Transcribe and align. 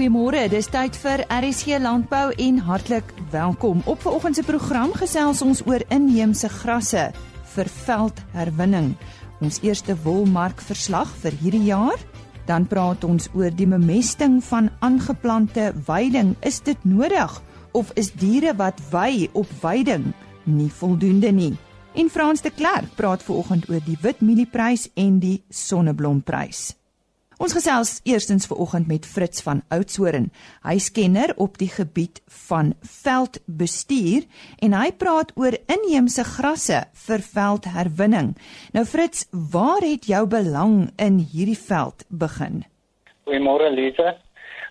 Goeiemôre, 0.00 0.46
dis 0.48 0.64
tyd 0.64 0.94
vir 0.96 1.20
RSC 1.28 1.76
Landbou 1.76 2.30
en 2.40 2.60
hartlik 2.64 3.10
welkom. 3.34 3.82
Op 3.84 4.00
vanoggend 4.00 4.38
se 4.38 4.44
program 4.48 4.94
gesels 4.96 5.42
ons 5.44 5.60
oor 5.68 5.84
inheemse 5.92 6.48
grasse 6.48 7.02
vir 7.52 7.68
veldherwinning. 7.68 8.94
Ons 9.44 9.60
eerste 9.60 9.92
wolmarkverslag 10.06 11.12
vir 11.20 11.36
hierdie 11.42 11.66
jaar. 11.66 12.00
Dan 12.48 12.64
praat 12.64 13.04
ons 13.04 13.28
oor 13.36 13.52
die 13.52 13.68
bemesting 13.68 14.40
van 14.48 14.72
aangeplante 14.80 15.68
weiding. 15.84 16.32
Is 16.40 16.64
dit 16.64 16.80
nodig 16.88 17.36
of 17.76 17.92
is 18.00 18.08
diere 18.16 18.56
wat 18.56 18.80
wei 18.96 19.28
op 19.36 19.52
weiding 19.60 20.14
nie 20.48 20.72
voldoende 20.80 21.28
nie? 21.28 21.54
En 21.92 22.08
Frans 22.08 22.40
de 22.40 22.48
Klerk 22.48 22.96
praat 22.96 23.20
vanoggend 23.20 23.68
oor 23.68 23.84
die 23.84 24.00
witmielieprys 24.00 24.88
en 24.96 25.20
die 25.20 25.42
sonneblomprys. 25.52 26.79
Ons 27.40 27.54
gesels 27.56 27.90
eerstens 28.04 28.44
ver 28.44 28.58
oggend 28.60 28.84
met 28.84 29.06
Fritz 29.08 29.40
van 29.40 29.62
Oudtshoorn. 29.72 30.26
Hy 30.60 30.74
skenner 30.76 31.30
op 31.40 31.54
die 31.56 31.70
gebied 31.72 32.20
van 32.48 32.74
veldbestuur 32.84 34.26
en 34.60 34.76
hy 34.76 34.90
praat 35.00 35.32
oor 35.40 35.56
inheemse 35.72 36.20
grasse 36.34 36.82
vir 37.06 37.24
veldherwinning. 37.24 38.34
Nou 38.76 38.84
Fritz, 38.84 39.24
waar 39.32 39.80
het 39.80 40.10
jou 40.12 40.26
belang 40.28 40.90
in 41.00 41.16
hierdie 41.32 41.56
veld 41.56 42.04
begin? 42.12 42.60
Goeiemôre 43.24 43.72
Lise. 43.72 44.12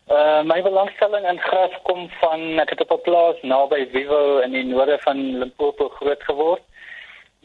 Uh 0.06 0.46
my 0.46 0.62
belangstelling 0.62 1.26
in 1.26 1.42
gras 1.42 1.74
kom 1.90 2.06
van 2.22 2.62
ek 2.62 2.76
het 2.76 2.86
op 2.86 2.94
'n 3.00 3.06
plaas 3.10 3.42
naby 3.42 3.82
Vivo 3.90 4.46
in 4.46 4.54
die 4.54 4.66
noorde 4.70 5.02
van 5.02 5.18
Limpopo 5.42 5.90
groot 5.90 6.22
geword. 6.30 6.62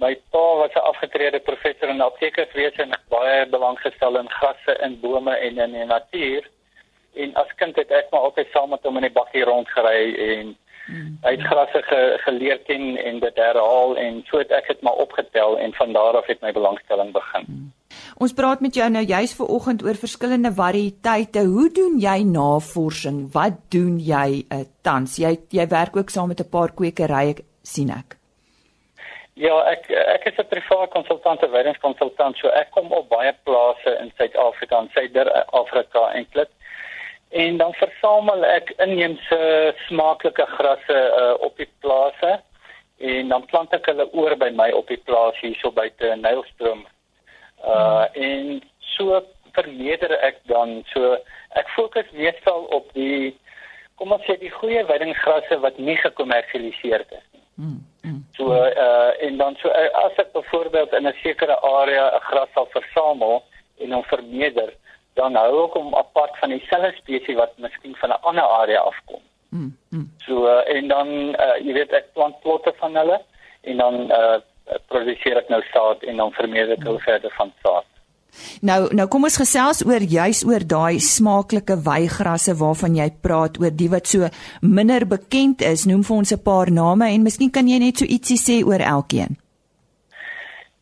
My 0.03 0.17
pa 0.31 0.47
was 0.57 0.75
'n 0.75 0.79
afgetrede 0.91 1.41
professor 1.41 1.89
in 1.89 2.01
aptekerswese 2.01 2.83
en 2.83 2.99
baie 3.09 3.47
belang 3.47 3.79
gestel 3.79 4.19
in 4.19 4.31
grasse 4.31 4.73
en 4.85 5.01
bome 5.01 5.35
en 5.37 5.59
in 5.59 5.73
die 5.73 5.85
natuur. 5.85 6.51
En 7.15 7.35
as 7.35 7.55
kind 7.57 7.77
het 7.77 7.91
ek 7.91 8.11
maar 8.11 8.21
altyd 8.21 8.49
saam 8.53 8.71
met 8.71 8.83
hom 8.83 8.97
in 8.97 9.07
die 9.07 9.19
bakkie 9.21 9.45
rondgery 9.45 10.15
en 10.15 10.57
hmm. 10.87 11.19
hy 11.23 11.31
het 11.31 11.47
grasse 11.47 11.83
ge, 11.83 12.19
geleer 12.25 12.59
ken 12.59 12.97
en 12.97 13.21
dit 13.21 13.37
herhaal 13.37 13.97
en 13.97 14.25
so 14.27 14.39
het 14.39 14.51
ek 14.51 14.67
dit 14.67 14.83
maar 14.83 14.99
opgetel 15.07 15.59
en 15.59 15.75
van 15.75 15.93
daar 15.93 16.17
af 16.17 16.27
het 16.27 16.43
my 16.43 16.53
belangstelling 16.53 17.13
begin. 17.13 17.45
Hmm. 17.47 17.73
Ons 18.19 18.33
praat 18.33 18.61
met 18.61 18.75
jou 18.75 18.91
nou 18.91 19.05
juis 19.05 19.35
ver 19.35 19.47
oggend 19.47 19.83
oor 19.83 19.95
verskillende 19.95 20.53
variëteite. 20.55 21.47
Hoe 21.47 21.71
doen 21.71 21.99
jy 21.99 22.23
navorsing? 22.23 23.31
Wat 23.33 23.63
doen 23.75 23.99
jy 23.99 24.45
uh, 24.51 24.67
tans? 24.83 25.17
Jy 25.19 25.39
jy 25.51 25.67
werk 25.69 25.97
ook 25.97 26.11
saam 26.11 26.29
met 26.29 26.41
'n 26.41 26.51
paar 26.51 26.75
kwekerye 26.75 27.35
sien 27.63 27.91
ek. 27.91 28.19
Ja, 29.35 29.55
ek 29.67 29.89
ek 29.91 30.27
is 30.31 30.39
'n 30.39 30.47
privaat 30.47 30.91
konsultant, 30.91 31.43
'n 31.43 31.51
weidingskonsultant, 31.51 32.37
so 32.37 32.49
ek 32.49 32.71
kom 32.71 32.93
op 32.93 33.09
baie 33.09 33.35
plase 33.45 33.99
in 34.01 34.13
Suid-Afrika 34.17 34.79
en 34.79 34.91
Suider-Afrika 34.95 36.13
eintlik. 36.15 36.51
En 37.35 37.57
dan 37.57 37.73
versamel 37.75 38.45
ek 38.45 38.71
inheemse 38.79 39.75
smaaklike 39.87 40.47
grasse 40.47 40.99
uh, 41.21 41.35
op 41.43 41.57
die 41.57 41.71
plase 41.81 42.41
en 42.99 43.29
dan 43.29 43.45
plant 43.51 43.73
ek 43.75 43.87
hulle 43.91 44.07
oor 44.13 44.37
by 44.37 44.51
my 44.55 44.71
op 44.71 44.87
die 44.89 45.01
plaas 45.03 45.41
hierso 45.43 45.73
buite 45.73 46.15
Nylstroom. 46.17 46.87
Uh 47.65 48.07
en 48.13 48.63
so 48.79 49.19
vermeerder 49.53 50.15
ek 50.23 50.39
dan 50.47 50.85
so 50.93 51.17
ek 51.59 51.69
fokus 51.75 52.07
meestal 52.13 52.69
op 52.71 52.93
die 52.95 53.35
kom 53.99 54.13
ons 54.15 54.23
sê 54.27 54.39
die 54.39 54.53
goeie 54.61 54.85
weidingsgrasse 54.87 55.59
wat 55.63 55.79
nie 55.79 55.97
gekommersialiseer 55.97 57.03
is 57.09 57.27
nie. 57.33 57.45
Hmm. 57.57 57.83
So 58.37 58.53
uh 58.53 59.11
en 59.27 59.37
dan 59.37 59.57
so 59.63 59.69
uh, 59.69 59.91
as 60.05 60.17
ek 60.17 60.33
byvoorbeeld 60.33 60.93
in 60.93 61.07
'n 61.07 61.15
sekere 61.23 61.57
area 61.61 62.05
'n 62.15 62.21
gras 62.21 62.49
sal 62.55 62.67
versamel 62.71 63.43
en 63.79 63.93
hom 63.93 64.05
vermeerder, 64.05 64.75
dan 65.15 65.35
hou 65.35 65.65
ek 65.67 65.77
hom 65.79 65.95
apart 65.95 66.39
van 66.39 66.51
dieselfde 66.51 66.93
spesies 66.97 67.37
wat 67.37 67.59
miskien 67.59 67.95
van 67.97 68.11
'n 68.11 68.23
ander 68.23 68.45
area 68.45 68.81
afkom. 68.81 69.23
Mm, 69.49 69.77
mm. 69.91 70.11
So 70.27 70.47
uh, 70.47 70.77
en 70.77 70.89
dan 70.89 71.09
uh 71.45 71.57
jy 71.63 71.73
weet 71.73 71.93
ek 71.93 72.13
plant 72.13 72.41
plotte 72.41 72.73
van 72.83 72.97
hulle 72.97 73.21
en 73.63 73.77
dan 73.77 74.11
uh 74.11 74.39
produseer 74.89 75.37
ek 75.37 75.49
nou 75.49 75.63
saad 75.73 76.03
en 76.03 76.17
dan 76.17 76.33
vermeerder 76.33 76.75
ek 76.75 76.87
hulle 76.89 77.03
mm. 77.03 77.09
verder 77.11 77.33
van 77.39 77.53
saad. 77.63 77.94
Nou 78.63 78.89
nou 78.95 79.07
kom 79.09 79.25
ons 79.29 79.39
gesels 79.41 79.83
oor 79.87 80.03
juis 80.03 80.43
oor 80.49 80.65
daai 80.75 80.99
smaaklike 81.01 81.77
weigrasse 81.87 82.55
waarvan 82.61 82.97
jy 82.97 83.09
praat 83.23 83.59
oor 83.61 83.75
die 83.75 83.91
wat 83.93 84.07
so 84.11 84.29
minder 84.61 85.07
bekend 85.07 85.63
is. 85.63 85.87
Noem 85.87 86.05
vir 86.05 86.17
ons 86.17 86.33
'n 86.33 86.43
paar 86.43 86.71
name 86.71 87.09
en 87.11 87.23
miskien 87.23 87.51
kan 87.51 87.69
jy 87.69 87.79
net 87.79 87.99
so 87.99 88.05
ietsie 88.05 88.39
sê 88.39 88.65
oor 88.67 88.81
elkeen. 88.81 89.37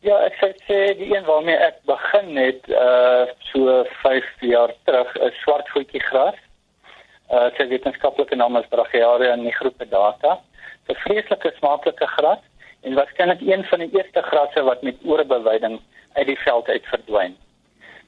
Ja, 0.03 0.17
ek 0.27 0.35
sê 0.67 0.97
die 0.99 1.15
een 1.15 1.23
waarmee 1.25 1.55
ek 1.55 1.77
begin 1.87 2.35
het 2.35 2.63
uh 2.67 3.25
so 3.51 3.83
5 4.01 4.23
jaar 4.41 4.71
terug 4.83 5.15
is 5.15 5.37
swartvoetjie 5.43 6.03
gras. 6.09 6.35
Uh 7.31 7.47
sy 7.57 7.67
wetenskaplike 7.71 8.35
naam 8.35 8.57
is 8.57 8.67
Brachiaria 8.69 9.35
nigrupedata. 9.35 10.39
'n 10.89 10.95
Vreeslike 11.05 11.53
smaaklike 11.57 12.07
gras 12.17 12.43
en 12.83 12.93
waarskynlik 12.93 13.41
een 13.41 13.63
van 13.63 13.79
die 13.79 13.89
eerste 13.91 14.21
grasse 14.21 14.63
wat 14.63 14.81
met 14.81 14.95
oorbewyding 15.03 15.79
uit 16.13 16.27
die 16.27 16.39
veld 16.39 16.67
uit 16.67 16.85
verdwyn. 16.91 17.35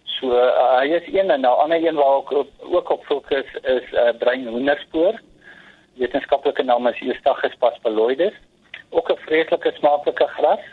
So 0.04 0.32
uh, 0.32 0.80
hy 0.80 0.94
is 0.96 1.08
een 1.14 1.32
en 1.32 1.42
nou 1.44 1.54
ander 1.60 1.82
een 1.84 1.96
waar 2.00 2.20
ek 2.22 2.32
op, 2.32 2.52
ook 2.60 2.90
op 2.90 3.06
fokus 3.06 3.50
is 3.62 3.88
'n 3.92 3.96
uh, 3.96 4.18
brein 4.20 4.48
hoenderspoor. 4.48 5.20
Wetenskaplike 5.96 6.64
naam 6.64 6.88
is 6.88 7.02
Eustachus 7.02 7.56
paspaloides. 7.60 8.34
Ook 8.90 9.12
'n 9.12 9.24
vreeslike 9.26 9.72
smaaklike 9.78 10.28
gras 10.28 10.64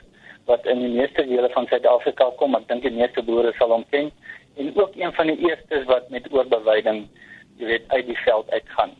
wat 0.44 0.66
in 0.66 0.78
die 0.78 0.94
meeste 0.98 1.26
dele 1.26 1.50
van 1.50 1.66
Suid-Afrika 1.66 2.30
kom. 2.36 2.54
Ek 2.54 2.68
dink 2.68 2.82
die 2.82 2.90
meeste 2.90 3.22
boere 3.22 3.52
sal 3.58 3.70
hom 3.70 3.84
ken 3.90 4.10
en 4.56 4.72
ook 4.76 4.94
een 4.96 5.12
van 5.12 5.26
die 5.26 5.48
eerstes 5.48 5.84
wat 5.84 6.08
met 6.08 6.32
oorbewyding, 6.32 7.08
jy 7.56 7.66
weet, 7.66 7.84
uit 7.88 8.06
die 8.06 8.18
veld 8.18 8.50
uitgaan. 8.50 8.90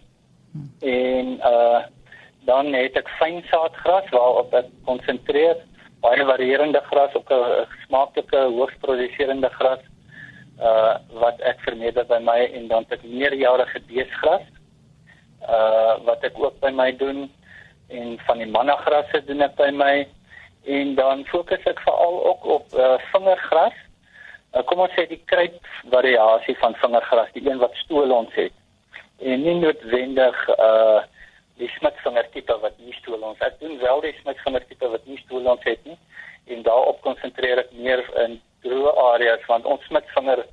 En 0.81 1.27
uh 1.45 1.83
dan 2.45 2.73
het 2.75 2.97
ek 2.99 3.11
fynsaadgras 3.19 4.09
waarop 4.11 4.55
ek 4.55 4.71
konsentreer 4.85 5.57
baie 6.03 6.25
varierende 6.27 6.81
gras 6.91 7.15
op 7.15 7.31
'n 7.31 7.67
smaaklike 7.87 8.41
hoogsproduserende 8.57 9.51
gras 9.59 9.83
uh 10.61 10.97
wat 11.23 11.41
ek 11.41 11.61
vermeerder 11.67 12.05
by 12.07 12.19
my 12.19 12.41
en 12.55 12.69
dan 12.69 12.83
het 12.83 12.99
ek 12.99 13.05
meerjarige 13.05 13.81
beesgras 13.87 14.47
uh 15.49 15.95
wat 16.05 16.25
ek 16.25 16.39
ook 16.39 16.59
by 16.61 16.71
my 16.71 16.91
doen 16.97 17.31
en 17.89 18.19
van 18.27 18.39
die 18.39 18.51
mannagrasse 18.51 19.25
doen 19.27 19.43
ek 19.43 19.57
by 19.57 19.71
my 19.71 20.07
en 20.65 20.95
dan 20.95 21.25
fokus 21.25 21.65
ek 21.67 21.81
veral 21.87 22.25
ook 22.25 22.45
op 22.45 22.67
uh 22.79 22.99
vingergras. 23.13 23.75
Uh, 24.53 24.63
kom 24.69 24.83
ons 24.85 24.93
sê 24.95 25.07
die 25.09 25.23
kruip 25.27 25.59
variasie 25.91 26.55
van 26.61 26.77
vingergras, 26.79 27.33
die 27.35 27.43
een 27.49 27.59
wat 27.59 27.75
stoel 27.83 28.13
ons 28.13 28.35
het. 28.35 28.53
En 29.19 29.43
nie 29.43 29.55
noodwendig 29.59 30.49
uh 30.59 31.01
die 31.59 31.71
smitsvinger 31.79 32.29
tipe 32.33 32.57
wat 32.63 32.79
nie 32.79 32.95
stoel 33.01 33.23
ons. 33.23 33.39
Ek 33.41 33.61
doen 33.61 33.79
wel 33.79 34.01
die 34.01 34.15
smitsvinger 34.23 34.65
tipe 34.69 34.89
wat 34.89 35.07
nie 35.07 35.19
stoel 35.25 35.47
ons 35.47 35.65
het 35.65 35.85
nie 35.85 35.99
en 36.51 36.63
daarop 36.63 37.01
konsentreer 37.03 37.59
ek 37.59 37.71
meer 37.73 38.03
in 38.25 38.41
droë 38.65 38.93
areas 39.15 39.45
want 39.51 39.65
ons 39.65 39.85
smitsvinger 39.91 40.45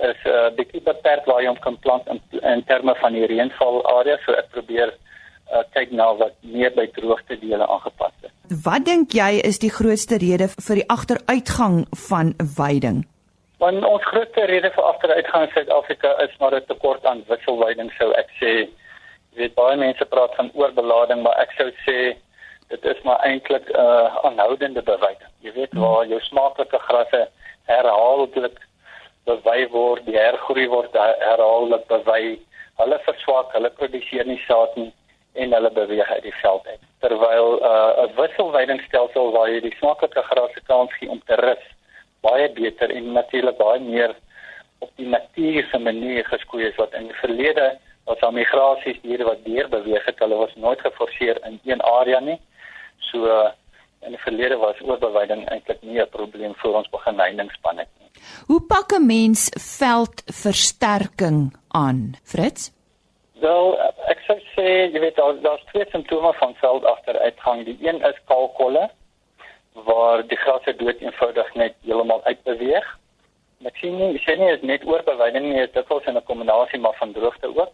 is 0.00 0.20
'n 0.24 0.28
uh, 0.28 0.50
bietjie 0.56 0.82
beperk 0.82 1.24
waar 1.26 1.42
jy 1.42 1.48
hom 1.48 1.60
kan 1.60 1.78
plant 1.78 2.06
in, 2.08 2.20
in 2.42 2.64
terme 2.64 2.94
van 2.94 3.12
die 3.12 3.26
reënval 3.26 3.82
area 3.98 4.16
so 4.24 4.32
ek 4.32 4.48
probeer 4.50 4.92
uh, 5.52 5.62
kyk 5.76 5.92
na 5.92 6.12
wat 6.16 6.34
meer 6.40 6.72
by 6.74 6.86
droogte 6.96 7.36
dele 7.40 7.66
aangepas 7.66 8.12
is. 8.22 8.32
Wat 8.64 8.84
dink 8.84 9.12
jy 9.12 9.40
is 9.44 9.58
die 9.58 9.70
grootste 9.70 10.16
rede 10.16 10.48
vir 10.48 10.80
die 10.80 10.88
agteruitgang 10.88 11.86
van 12.08 12.34
weiding? 12.56 13.04
Want 13.58 13.84
ons 13.84 14.04
grootste 14.04 14.46
rede 14.50 14.70
vir 14.74 14.84
agteruitgang 14.84 15.46
in 15.46 15.52
Suid-Afrika 15.54 16.16
is 16.24 16.32
maar 16.40 16.54
'n 16.54 16.64
tekort 16.66 17.04
aan 17.04 17.24
wisselweiding 17.28 17.92
sou 17.98 18.10
ek 18.12 18.30
sê. 18.40 18.68
Jy 19.32 19.40
weet 19.40 19.54
baie 19.56 19.76
mense 19.80 20.04
praat 20.04 20.34
van 20.36 20.50
oorbelading, 20.54 21.22
maar 21.24 21.38
ek 21.40 21.54
sou 21.56 21.70
sê 21.86 21.98
dit 22.72 22.84
is 22.84 23.00
maar 23.04 23.20
eintlik 23.24 23.68
'n 23.68 23.80
uh, 23.80 24.16
aanhoudende 24.28 24.82
bewyding. 24.82 25.32
Jy 25.40 25.52
weet 25.52 25.72
waar 25.72 26.06
jou 26.06 26.20
smaaklike 26.20 26.78
grasse 26.78 27.28
herhaaldelik 27.64 28.58
bewy 29.24 29.68
word, 29.70 30.04
die 30.06 30.18
hergroei 30.18 30.66
word 30.68 30.92
herhaaldelik 30.92 31.86
bewy. 31.86 32.38
Hulle 32.80 32.98
verswak, 33.06 33.52
hulle 33.52 33.70
produseer 33.70 34.26
nie 34.26 34.40
saad 34.46 34.76
nie 34.76 34.92
en 35.32 35.52
hulle 35.52 35.70
beweeg 35.70 36.10
uit 36.10 36.22
die 36.22 36.34
veld 36.40 36.66
uit. 36.66 36.82
Terwyl 37.00 37.56
uh, 37.60 38.04
'n 38.04 38.10
uh, 38.10 38.16
wisselweidingstelsel 38.16 39.32
waar 39.32 39.48
jy 39.48 39.60
die 39.60 39.76
smaaklike 39.78 40.22
grasse 40.22 40.60
kans 40.66 40.92
gee 40.98 41.08
om 41.08 41.22
te 41.24 41.36
rus, 41.40 41.64
baie 42.20 42.48
beter 42.52 42.90
en 42.90 43.12
natuurlik 43.12 43.56
baie 43.56 43.80
meer 43.80 44.14
op 44.78 44.90
die 44.96 45.08
natuurlike 45.08 45.78
manier 45.78 46.24
geskoei 46.24 46.66
is 46.68 46.76
wat 46.76 46.92
in 46.92 47.08
die 47.08 47.20
verlede 47.20 47.78
was 48.04 48.18
daar 48.20 48.32
migrasies 48.32 49.00
diere 49.02 49.24
wat 49.24 49.44
deur 49.44 49.68
beweeg 49.68 50.04
het. 50.04 50.18
Hulle 50.18 50.36
was 50.36 50.54
nooit 50.54 50.80
geforseer 50.80 51.38
in 51.46 51.60
een 51.64 51.82
area 51.82 52.20
nie. 52.20 52.40
So 52.98 53.26
in 54.02 54.14
die 54.16 54.22
verlede 54.24 54.56
was 54.58 54.80
oorbewyding 54.82 55.44
eintlik 55.48 55.82
nie 55.82 56.00
'n 56.00 56.10
probleem 56.10 56.54
vir 56.54 56.74
ons 56.74 56.88
begeleidingspanne 56.90 57.86
nie. 58.00 58.10
Hoe 58.46 58.60
pak 58.60 58.92
'n 58.92 59.06
mens 59.06 59.50
veldversterking 59.78 61.56
aan, 61.68 62.14
Fritz? 62.24 62.70
Wel, 63.40 63.78
ek 64.06 64.18
sou 64.26 64.38
sê, 64.54 64.92
jy 64.92 65.00
weet 65.00 65.16
daar 65.16 65.40
daar's 65.40 65.64
twee 65.70 65.86
simptome 65.90 66.32
van 66.32 66.54
veldagteruitgang. 66.54 67.64
Die 67.64 67.78
een 67.80 68.02
is 68.02 68.18
kalkolle 68.24 68.90
waar 69.72 70.26
die 70.26 70.36
grasse 70.36 70.76
dood 70.76 71.00
eenvoudig 71.00 71.54
net 71.54 71.74
heeltemal 71.84 72.24
uitbeweeg. 72.24 72.98
Ek 73.64 73.76
sien 73.76 73.96
nie, 73.96 74.14
ek 74.14 74.22
sien 74.26 74.38
nie 74.38 74.52
is 74.52 74.62
net 74.62 74.84
oorbewyding 74.84 75.44
nie, 75.44 75.66
dit 75.66 75.76
is 75.76 75.90
ook 75.90 76.06
'n 76.06 76.22
kombinasie 76.24 76.80
maar 76.80 76.96
van 76.98 77.12
droogte 77.12 77.46
ook. 77.56 77.72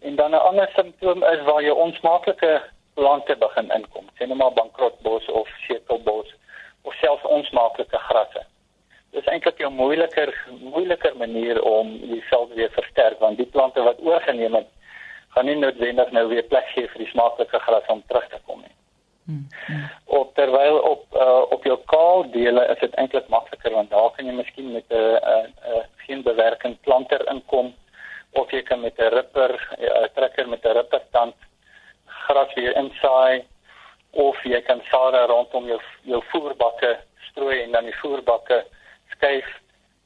En 0.00 0.16
dan 0.16 0.30
'n 0.30 0.46
ander 0.48 0.70
simptoom 0.74 1.24
is 1.24 1.42
waar 1.42 1.62
jy 1.62 1.70
onsmaaklike 1.70 2.62
plante 2.94 3.36
begin 3.36 3.70
inkom. 3.70 4.06
Sien 4.16 4.28
nou 4.28 4.38
maar 4.38 4.52
bankrotbos 4.52 5.26
of 5.26 5.48
sekelbos 5.66 6.34
of 6.82 6.94
selfs 6.94 7.24
onsmaaklike 7.24 7.98
grasse. 7.98 8.42
Dit 9.10 9.20
is 9.20 9.32
eintlik 9.32 9.58
'n 9.58 9.72
moeiliker 9.72 10.46
moeiliker 10.60 11.16
manier 11.16 11.62
om 11.62 12.00
veld 12.20 12.52
weer 12.52 12.70
versterk 12.70 13.18
want 13.18 13.36
die 13.36 13.46
plante 13.46 13.82
wat 13.82 14.00
oorgeneem 14.00 14.54
het 14.54 14.68
gaan 15.28 15.44
nie 15.44 15.56
noodwendig 15.56 16.10
nou 16.10 16.28
weer 16.28 16.42
plek 16.42 16.66
gee 16.74 16.88
vir 16.88 17.04
die 17.04 17.10
smaaklike 17.10 17.58
gras 17.58 17.86
om 17.86 18.02
terug 18.06 18.28
te 18.28 18.38
kom 18.46 18.60
nie. 18.60 18.74
Hmm, 19.24 19.46
hmm. 19.66 19.84
Op 20.04 20.34
terwyl 20.34 20.78
op 20.78 21.04
uh, 21.14 21.42
op 21.56 21.64
jou 21.64 21.78
kaal 21.92 22.30
dele 22.30 22.66
is 22.74 22.80
dit 22.80 22.94
eintlik 22.94 23.28
makliker 23.28 23.76
want 23.76 23.90
daar 23.90 24.10
kan 24.16 24.26
jy 24.26 24.32
miskien 24.32 24.72
met 24.72 24.84
'n 24.88 25.18
'n 25.34 25.52
'n 25.74 25.84
geen 26.06 26.22
bewerking 26.22 26.80
planter 26.80 27.28
inkom 27.28 27.74
kan 28.62 28.80
met 28.80 28.98
'n 28.98 29.12
ripper 29.14 29.52
'n 29.78 30.08
trekker 30.14 30.48
met 30.48 30.64
'n 30.64 30.76
ripper 30.78 31.02
tand 31.10 31.34
gras 32.06 32.54
weer 32.54 32.76
insaai 32.76 33.44
of 34.10 34.36
jy 34.44 34.60
kan 34.60 34.82
sade 34.90 35.26
rondom 35.26 35.66
jou 35.66 35.80
jou 36.02 36.22
voerbakke 36.32 36.98
strooi 37.30 37.62
en 37.62 37.72
dan 37.72 37.84
die 37.84 38.00
voerbakke 38.02 38.64
skuif 39.14 39.48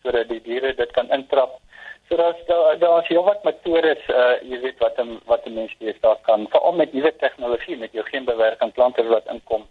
sodat 0.02 0.28
die 0.28 0.40
diere 0.40 0.74
dit 0.74 0.90
kan 0.92 1.10
intrap. 1.10 1.60
So 2.08 2.16
daar's 2.16 2.46
daar 2.46 2.78
daar's 2.78 3.08
hier 3.08 3.22
wat 3.22 3.44
metodes 3.44 4.08
uh 4.08 4.36
jy 4.42 4.60
weet 4.60 4.78
wat 4.78 4.98
em, 4.98 5.20
wat 5.24 5.46
'n 5.46 5.54
mens 5.54 5.72
steeds 5.72 6.00
daar 6.00 6.20
kan 6.22 6.46
veral 6.48 6.72
met 6.72 6.92
nuwe 6.92 7.16
tegnologie 7.16 7.76
met 7.76 7.92
jou 7.92 8.04
geen 8.04 8.24
bewerking 8.24 8.72
plante 8.72 9.02
wat 9.02 9.26
inkom 9.26 9.66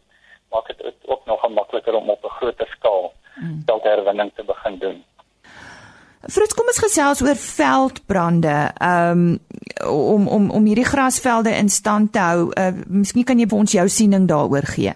maak 0.50 0.68
dit 0.68 0.96
ook 1.06 1.26
nog 1.26 1.50
makliker 1.50 1.94
om 1.94 2.10
op 2.10 2.24
'n 2.24 2.36
groter 2.40 2.68
skaal 2.68 3.14
hmm. 3.34 3.62
veldherwinning 3.66 4.32
te 4.36 4.44
begin 4.44 4.78
doen. 4.78 5.06
Frits, 6.28 6.54
kom 6.54 6.63
ons 6.74 6.82
gesels 6.82 7.22
oor 7.22 7.38
veldbrande. 7.38 8.58
Um 8.82 9.40
om 9.84 10.28
om 10.28 10.50
om 10.52 10.66
hierdie 10.66 10.88
grasvelde 10.88 11.52
in 11.54 11.70
stand 11.70 12.14
te 12.14 12.20
hou. 12.20 12.50
Uh 12.58 12.72
miskien 12.88 13.26
kan 13.26 13.40
jy 13.40 13.48
vir 13.52 13.60
ons 13.60 13.76
jou 13.78 13.88
siening 13.90 14.26
daaroor 14.30 14.66
gee. 14.76 14.94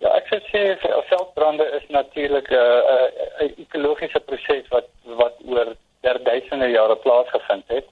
Ja, 0.00 0.14
ek 0.16 0.32
sê 0.52 0.62
veldbrande 1.10 1.66
is 1.76 1.84
natuurlik 1.88 2.48
'n 2.50 2.54
uh, 2.54 3.44
'n 3.44 3.50
uh, 3.50 3.58
ekologiese 3.66 4.20
proses 4.20 4.64
wat 4.70 4.88
wat 5.20 5.36
oor 5.44 5.76
der 6.00 6.18
duisende 6.24 6.68
jare 6.70 6.96
plaasgevind 6.96 7.64
het. 7.66 7.86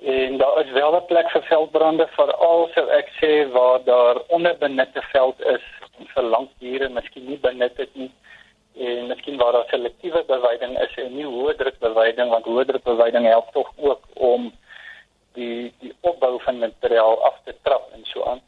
En 0.00 0.38
daar 0.38 0.64
is 0.64 0.70
wel 0.72 0.96
'n 0.96 1.06
plek 1.06 1.30
vir 1.30 1.42
veldbrande 1.42 2.06
veral 2.16 2.68
sou 2.74 2.86
ek 2.90 3.08
sê 3.20 3.50
waar 3.52 3.84
daar 3.84 4.16
onderbenutte 4.28 5.02
veld 5.12 5.40
is 5.40 5.64
vir 6.14 6.22
lank 6.22 6.50
diere 6.58 6.88
miskien 6.88 7.26
nie 7.26 7.38
benut 7.38 7.76
het 7.76 7.94
nie 7.94 8.10
en 8.80 9.06
miskien 9.06 9.36
waar 9.36 9.52
daar 9.52 9.68
selektiewe 9.68 10.24
beweiding 10.26 10.78
is 10.80 10.94
en 11.02 11.16
nie 11.16 11.26
hoë 11.28 11.56
druk 11.56 11.78
beweiding 11.84 12.30
want 12.32 12.46
hoë 12.48 12.64
druk 12.68 12.84
beweiding 12.84 13.26
help 13.28 13.50
tog 13.56 13.72
ook 13.76 14.06
om 14.14 14.52
die 15.38 15.72
die 15.82 15.92
opbou 16.00 16.38
van 16.44 16.58
materiaal 16.58 17.20
af 17.28 17.36
te 17.44 17.54
trap 17.62 17.92
en 17.92 18.06
so 18.12 18.24
aan. 18.24 18.40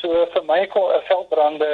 So 0.00 0.26
vir 0.34 0.44
my 0.44 0.66
kom 0.66 0.90
'n 0.90 1.06
veldbrande 1.08 1.70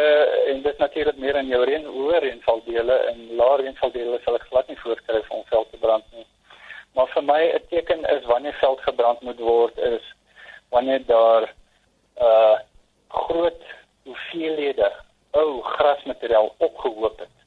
en 0.53 0.63
dit 0.63 0.79
natuurlik 0.79 1.17
meer 1.17 1.37
in 1.37 1.47
jou 1.47 1.65
reën 1.65 1.87
hoër 1.87 2.23
reënvaldele 2.23 2.97
en 3.11 3.19
laer 3.37 3.59
reënvaldele 3.61 4.21
sal 4.25 4.39
ek 4.39 4.47
glad 4.51 4.69
nie 4.69 4.79
voorskryf 4.85 5.31
om 5.31 5.45
veld 5.51 5.71
te 5.71 5.83
brand 5.87 6.05
nie. 6.13 6.27
Maar 6.95 7.09
vir 7.15 7.23
my 7.23 7.43
'n 7.55 7.67
teken 7.71 8.05
is 8.17 8.25
wanneer 8.25 8.55
veld 8.61 8.81
gebrand 8.81 9.21
moet 9.21 9.39
word 9.39 9.79
is 9.79 10.15
wanneer 10.71 11.07
daar 11.07 11.53
uh 12.21 12.59
groot 13.09 13.63
hoeveelhede 14.05 14.93
ou 15.31 15.63
grasmateriaal 15.63 16.55
opgehoop 16.59 17.19
het. 17.19 17.40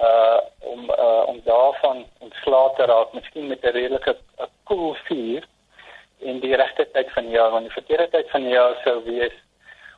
Uh 0.00 0.40
om 0.58 0.90
uh 0.90 1.22
om 1.26 1.40
daarvan 1.44 2.04
ontslae 2.18 2.74
te 2.76 2.84
raak, 2.84 3.12
miskien 3.12 3.46
met 3.46 3.64
'n 3.64 3.76
redelike 3.76 4.16
koel 4.64 4.94
vuur 4.94 5.44
in 6.18 6.40
die 6.40 6.56
regte 6.56 6.90
tyd 6.92 7.12
van 7.12 7.24
die 7.24 7.36
jaar, 7.36 7.50
want 7.50 7.64
die 7.64 7.78
verkeerde 7.78 8.08
tyd 8.08 8.30
van 8.30 8.42
die 8.42 8.52
jaar 8.52 8.76
sou 8.84 9.02
wees 9.04 9.36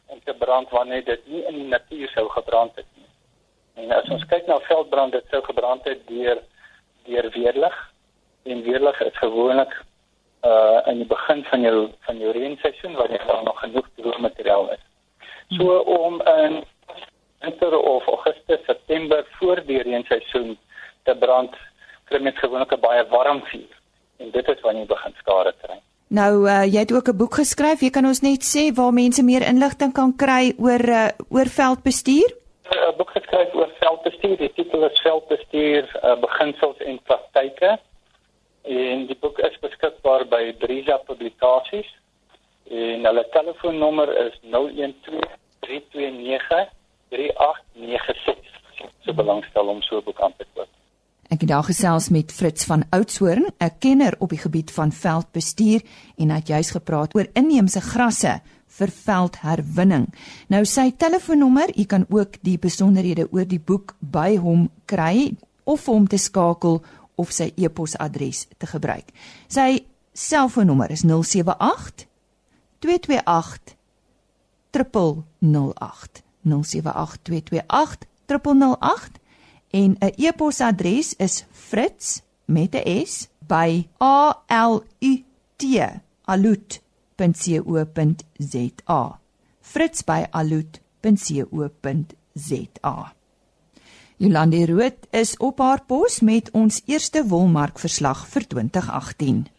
om 0.06 0.20
te 0.24 0.34
brand 0.34 0.70
wanneer 0.70 1.04
dit 1.04 1.26
nie 1.26 1.44
in 1.44 1.54
die 1.54 1.68
natuur 1.68 2.08
sou 2.08 2.28
gebrand 2.28 2.76
het 2.76 2.86
nie. 2.94 3.08
En 3.74 3.92
as 3.92 4.08
ons 4.08 4.26
kyk 4.26 4.46
na 4.46 4.58
veldbrande, 4.60 5.20
dit 5.20 5.30
sou 5.30 5.42
gebrand 5.42 5.84
het 5.84 6.06
deur 6.06 6.42
deur 7.06 7.30
weerlig 7.30 7.78
en 8.42 8.62
weerlig 8.62 9.00
is 9.00 9.18
gewoonlik 9.18 9.72
uh 10.42 10.80
in 10.90 10.96
die 10.96 11.06
begin 11.06 11.44
van 11.44 11.60
jou 11.60 11.88
van 12.06 12.18
jou 12.18 12.30
reenseisoen 12.32 12.94
wanneer 12.94 13.26
daar 13.26 13.42
nog 13.42 13.60
genoeg 13.60 13.88
droë 13.96 14.18
materiaal 14.18 14.70
is. 14.72 14.84
So 15.56 15.78
om 15.78 16.22
in 16.22 16.64
winter 17.42 17.78
of 17.78 18.06
augustus, 18.06 18.64
september 18.66 19.26
voor 19.38 19.62
die 19.66 19.82
reenseisoen 19.82 20.58
te 21.04 21.14
brand, 21.18 21.54
kry 22.04 22.20
mens 22.22 22.38
gewoonlik 22.38 22.72
'n 22.72 22.80
baie 22.80 23.06
warm 23.08 23.42
vuur 23.50 23.80
en 24.22 24.30
dit 24.30 24.48
is 24.48 24.60
wanneer 24.60 24.82
jy 24.82 24.88
begin 24.94 25.14
skade 25.18 25.54
kry. 25.62 25.78
Nou 26.12 26.44
uh, 26.46 26.64
jy 26.72 26.80
het 26.84 26.92
ook 26.92 27.08
'n 27.08 27.16
boek 27.16 27.34
geskryf. 27.34 27.80
Jy 27.80 27.90
kan 27.90 28.06
ons 28.06 28.20
net 28.20 28.42
sê 28.44 28.72
waar 28.74 28.92
mense 28.92 29.22
meer 29.22 29.42
inligting 29.52 29.92
kan 29.92 30.12
kry 30.16 30.52
oor 30.58 30.84
uh, 30.88 31.08
oor 31.30 31.48
veldbestuur? 31.60 32.30
'n 32.72 32.96
Boek 32.96 33.10
geskryf 33.10 33.54
oor 33.54 33.70
veldbestuur. 33.80 34.36
Die 34.36 34.52
titel 34.52 34.84
is 34.84 35.00
Veldbestuur: 35.00 35.84
uh, 36.04 36.20
Beginsels 36.20 36.78
en 36.78 37.00
Praktyke. 37.02 37.78
En 38.62 39.06
die 39.06 39.18
boek 39.20 39.38
is 39.38 39.58
beskikbaar 39.60 40.26
by 40.28 40.52
Brisa 40.58 40.96
Publikasies. 40.96 41.90
En 42.70 43.04
hulle 43.04 43.26
telefoonnommer 43.30 44.16
is 44.26 44.38
012 44.50 45.30
329 45.60 46.68
3896. 47.12 48.50
So 49.04 49.14
belangstel 49.14 49.66
om 49.66 49.82
so 49.82 49.96
'n 49.98 50.04
boek 50.04 50.20
aan 50.20 50.34
te 50.36 50.46
koop. 50.54 50.68
Ek 51.28 51.40
het 51.40 51.48
daar 51.48 51.64
gesels 51.64 52.08
met 52.08 52.32
Fritz 52.32 52.66
van 52.66 52.84
Oudtshoorn, 52.90 53.46
'n 53.58 53.78
kenner 53.78 54.14
op 54.18 54.28
die 54.28 54.38
gebied 54.38 54.70
van 54.70 54.92
veldbestuur 54.92 55.80
en 56.16 56.30
het 56.30 56.46
juis 56.46 56.70
gepraat 56.70 57.14
oor 57.14 57.26
inheemse 57.32 57.80
grasse 57.80 58.40
vir 58.66 58.88
veldherwinning. 58.88 60.14
Nou 60.48 60.64
sy 60.64 60.92
telefoonnommer, 60.96 61.78
u 61.78 61.84
kan 61.84 62.06
ook 62.08 62.32
die 62.40 62.58
besonderhede 62.58 63.28
oor 63.30 63.46
die 63.46 63.60
boek 63.60 63.94
by 63.98 64.36
hom 64.36 64.70
kry 64.84 65.36
of 65.64 65.86
hom 65.86 66.06
te 66.08 66.16
skakel 66.16 66.82
of 67.14 67.30
sy 67.30 67.52
e-posadres 67.56 68.46
te 68.58 68.66
gebruik. 68.66 69.08
Sy 69.48 69.84
selfoonnommer 70.12 70.90
is 70.90 71.02
078 71.02 72.06
228 72.78 73.76
0008 74.70 76.31
078 76.42 77.18
228 77.22 78.06
0008 78.26 79.20
en 79.70 79.96
'n 79.98 80.12
e-posadres 80.16 81.14
is 81.16 81.44
fritz 81.50 82.20
met 82.44 82.74
'n 82.74 83.06
s 83.06 83.28
by 83.46 83.88
alut.co.za 86.24 86.80
fritz 89.60 90.02
by 90.04 90.24
alut.co.za 90.30 90.82
Jolande 94.16 94.66
Rood 94.66 94.94
is 95.10 95.36
op 95.36 95.58
haar 95.58 95.84
pos 95.84 96.20
met 96.20 96.50
ons 96.50 96.82
eerste 96.84 97.26
wolmark 97.26 97.78
verslag 97.78 98.28
vir 98.28 98.46
2018 98.46 99.51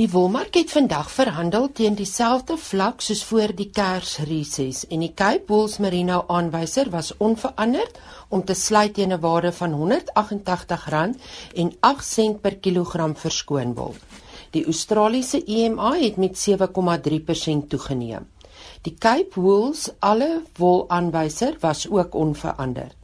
Die 0.00 0.08
wolmark 0.08 0.54
het 0.56 0.70
vandag 0.72 1.10
verhandel 1.12 1.66
teen 1.76 1.96
dieselfde 1.98 2.54
vlak 2.56 3.02
soos 3.04 3.20
voor 3.28 3.52
die 3.52 3.66
Kersreses 3.68 4.78
en 4.88 5.02
die 5.04 5.10
Cape 5.12 5.52
Wool 5.52 5.66
Merino 5.84 6.22
aanwyser 6.36 6.88
was 6.94 7.10
onveranderd 7.26 7.98
om 8.32 8.40
te 8.48 8.54
sluit 8.56 8.94
teen 8.96 9.12
'n 9.12 9.20
waarde 9.20 9.52
van 9.52 9.74
R188 9.76 11.18
en 11.54 11.72
8 11.80 12.06
sent 12.06 12.40
per 12.40 12.56
kilogram 12.56 13.12
vir 13.16 13.30
skoonwol. 13.30 13.94
Die 14.50 14.64
Australiese 14.64 15.44
EMA 15.44 15.92
het 15.92 16.16
met 16.16 16.38
7,3% 16.38 17.68
toegeneem. 17.68 18.26
Die 18.82 18.94
Cape 18.98 19.40
Wool's 19.40 19.90
alle 19.98 20.42
wol 20.56 20.88
aanwyser 20.88 21.56
was 21.60 21.88
ook 21.90 22.14
onveranderd. 22.14 22.99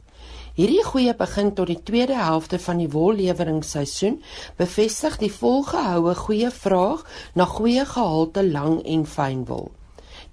Hierdie 0.57 0.81
goeie 0.81 1.13
begin 1.13 1.51
tot 1.53 1.69
die 1.69 1.81
tweede 1.85 2.15
helfte 2.17 2.57
van 2.57 2.79
die 2.81 2.87
wolleweringsseisoen 2.89 4.15
bevestig 4.57 5.19
die 5.21 5.29
volgehoue 5.29 6.15
goeie 6.17 6.49
vraag 6.49 7.03
na 7.37 7.45
goeie 7.45 7.83
gehalte 7.85 8.41
lang 8.41 8.79
en 8.81 9.03
fyn 9.05 9.43
wol. 9.45 9.67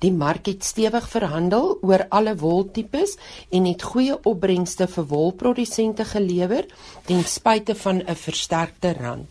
Die 0.01 0.13
mark 0.23 0.49
het 0.49 0.65
stewig 0.65 1.11
verhandel 1.13 1.75
oor 1.85 2.07
alle 2.09 2.35
woltipes 2.41 3.19
en 3.51 3.69
het 3.69 3.85
goeie 3.91 4.17
opbrengste 4.33 4.89
vir 4.95 5.09
wolprodusente 5.13 6.09
gelewer 6.15 6.73
ten 7.05 7.21
spyte 7.37 7.77
van 7.85 8.01
'n 8.01 8.17
versterkte 8.25 8.97
rand. 9.03 9.29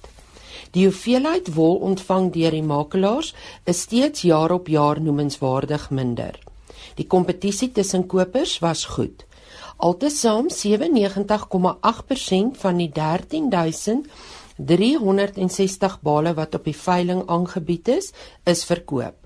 Die 0.78 0.86
hoeveelheid 0.86 1.54
wol 1.58 1.76
ontvang 1.90 2.32
deur 2.38 2.52
die 2.52 2.68
makelaars 2.70 3.34
is 3.66 3.82
steeds 3.82 4.22
jaar 4.22 4.52
op 4.52 4.68
jaar 4.68 5.02
noemenswaardig 5.02 5.90
minder. 5.90 6.40
Die 6.96 7.08
kompetisie 7.08 7.72
tussen 7.72 8.06
kopers 8.06 8.60
was 8.60 8.86
goed. 8.86 9.26
Altesaam 9.84 10.48
97,8% 10.48 12.56
van 12.56 12.78
die 12.80 12.88
13360 14.56 16.00
bale 16.08 16.32
wat 16.38 16.54
op 16.56 16.64
die 16.70 16.76
veiling 16.78 17.26
aangebied 17.28 17.92
is, 17.92 18.14
is 18.48 18.64
verkoop. 18.70 19.18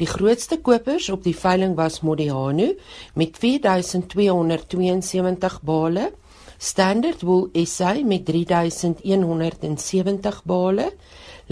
Die 0.00 0.08
grootste 0.08 0.56
kopers 0.64 1.12
op 1.12 1.28
die 1.28 1.36
veiling 1.36 1.76
was 1.76 2.00
Modiano 2.00 2.72
met 3.20 3.36
4272 3.36 5.60
bale, 5.60 6.16
Standard 6.56 7.20
Wool 7.22 7.50
SA 7.68 8.00
met 8.00 8.24
3170 8.24 10.40
bale, 10.44 10.92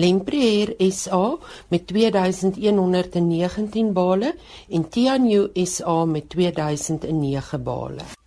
Lempriere 0.01 0.77
SA 0.91 1.37
met 1.69 1.87
2119 1.93 3.93
bale 3.93 4.35
en 4.69 4.89
Tianyu 4.89 5.51
SA 5.65 6.05
met 6.05 6.29
2009 6.29 7.63
bale. 7.63 8.26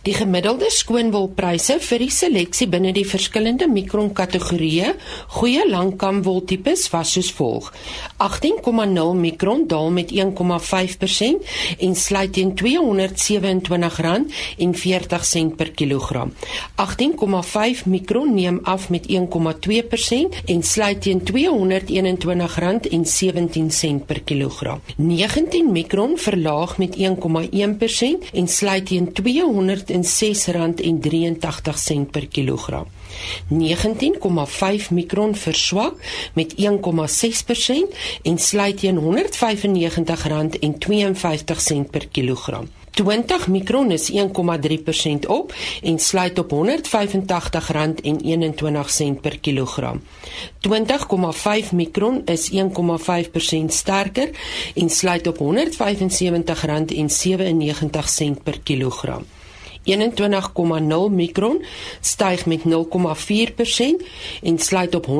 Die 0.00 0.14
gemiddelde 0.16 0.70
skoonwolpryse 0.72 1.74
vir 1.84 2.00
die 2.00 2.08
seleksie 2.08 2.64
binne 2.72 2.88
die 2.96 3.04
verskillende 3.04 3.66
mikron 3.68 4.16
kategorieë 4.16 4.96
goeie 5.34 5.60
langkamwol 5.68 6.40
tipes 6.48 6.88
was 6.88 7.12
soos 7.12 7.28
volg: 7.36 7.68
18,0 8.24 9.12
mikron 9.18 9.66
daal 9.68 9.92
met 9.92 10.08
1,5% 10.16 11.44
en 11.84 11.92
sluit 12.04 12.32
teen 12.32 12.56
R227,40 12.56 15.52
per 15.60 15.76
kilogram. 15.76 16.32
18,5 16.80 17.84
mikron 17.84 18.32
neem 18.34 18.60
af 18.64 18.88
met 18.88 19.04
1,2% 19.04 20.48
en 20.54 20.62
sluit 20.62 21.00
teen 21.04 21.20
R221,17 21.28 21.32
per 24.06 24.20
kilogram. 24.24 24.80
19 24.96 25.72
mikron 25.72 26.16
verlaag 26.16 26.78
met 26.78 26.96
1,1% 26.96 27.04
en 28.32 28.48
sluit 28.48 28.86
teen 28.86 29.12
200 29.12 29.89
R106,83 29.90 32.10
per 32.10 32.28
kilogram. 32.28 32.86
19,5 33.48 34.90
mikron 34.90 35.34
verswak 35.34 35.94
met 36.34 36.54
1,6% 36.54 36.60
en 38.22 38.38
sluit 38.38 38.80
teen 38.80 38.98
R195,52 38.98 39.04
per 41.90 42.08
kilogram. 42.08 42.68
20 42.90 43.48
mikron 43.48 43.90
is 43.90 44.12
1,3% 44.12 44.18
op 45.26 45.54
en 45.82 45.98
sluit 45.98 46.38
op 46.38 46.52
R185,21 46.52 46.58
per 49.20 49.38
kilogram. 49.38 50.02
20,5 50.68 50.72
mikron 51.72 52.22
is 52.24 52.52
1,5% 52.52 52.58
sterker 53.66 54.30
en 54.74 54.90
sluit 54.90 55.26
op 55.26 55.38
R175,97 55.38 55.44
per 58.42 58.60
kilogram. 58.62 59.24
21,0 59.84 61.10
mikron 61.10 61.64
styg 62.00 62.46
met 62.46 62.60
0,4% 62.60 62.64
en 64.42 64.58
sluit 64.58 64.94
op 64.94 65.06
R170,85 65.06 65.12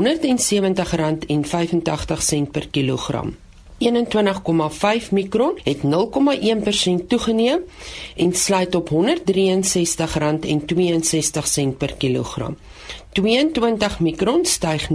per 2.51 2.69
kilogram. 2.71 3.37
21,5 3.81 3.89
mikron 5.11 5.59
het 5.63 5.79
0,1% 5.83 5.87
toegeneem 7.07 7.59
en 8.17 8.35
sluit 8.35 8.75
op 8.75 8.91
R163,62 8.91 8.97
per 11.79 11.95
kilogram. 11.99 12.57
22 13.13 14.01
mikron 14.01 14.45
styg 14.47 14.89
0,8% 14.89 14.95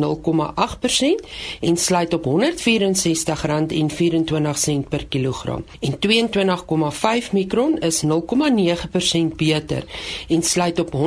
en 1.61 1.77
sluit 1.77 2.13
op 2.13 2.25
R164,24 2.25 2.31
per 4.89 5.05
kilogram. 5.05 5.65
En 5.79 5.93
22,5 6.07 7.31
mikron 7.31 7.77
is 7.79 8.03
0,9% 8.05 8.09
beter 9.35 9.83
en 10.27 10.43
sluit 10.43 10.79
op 10.79 10.93
R162,47 10.95 10.97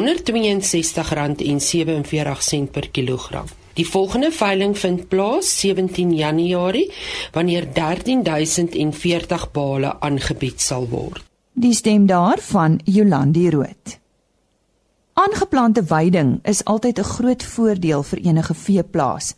per 2.70 2.88
kilogram. 2.90 3.44
Die 3.78 3.86
volgende 3.86 4.32
veiling 4.32 4.78
vind 4.78 5.08
plaas 5.08 5.60
17 5.60 6.14
Januarie 6.14 6.92
wanneer 7.32 7.72
13040 7.72 9.50
bale 9.50 10.00
aangebied 10.00 10.60
sal 10.60 10.88
word. 10.88 11.22
Die 11.52 11.74
stem 11.74 12.06
daarvan 12.06 12.80
Jolandi 12.84 13.50
Rood. 13.50 13.98
Aangeplante 15.18 15.82
veiding 15.86 16.38
is 16.42 16.64
altyd 16.64 16.98
'n 16.98 17.02
groot 17.02 17.44
voordeel 17.44 18.02
vir 18.02 18.18
enige 18.18 18.54
veeplaas. 18.54 19.34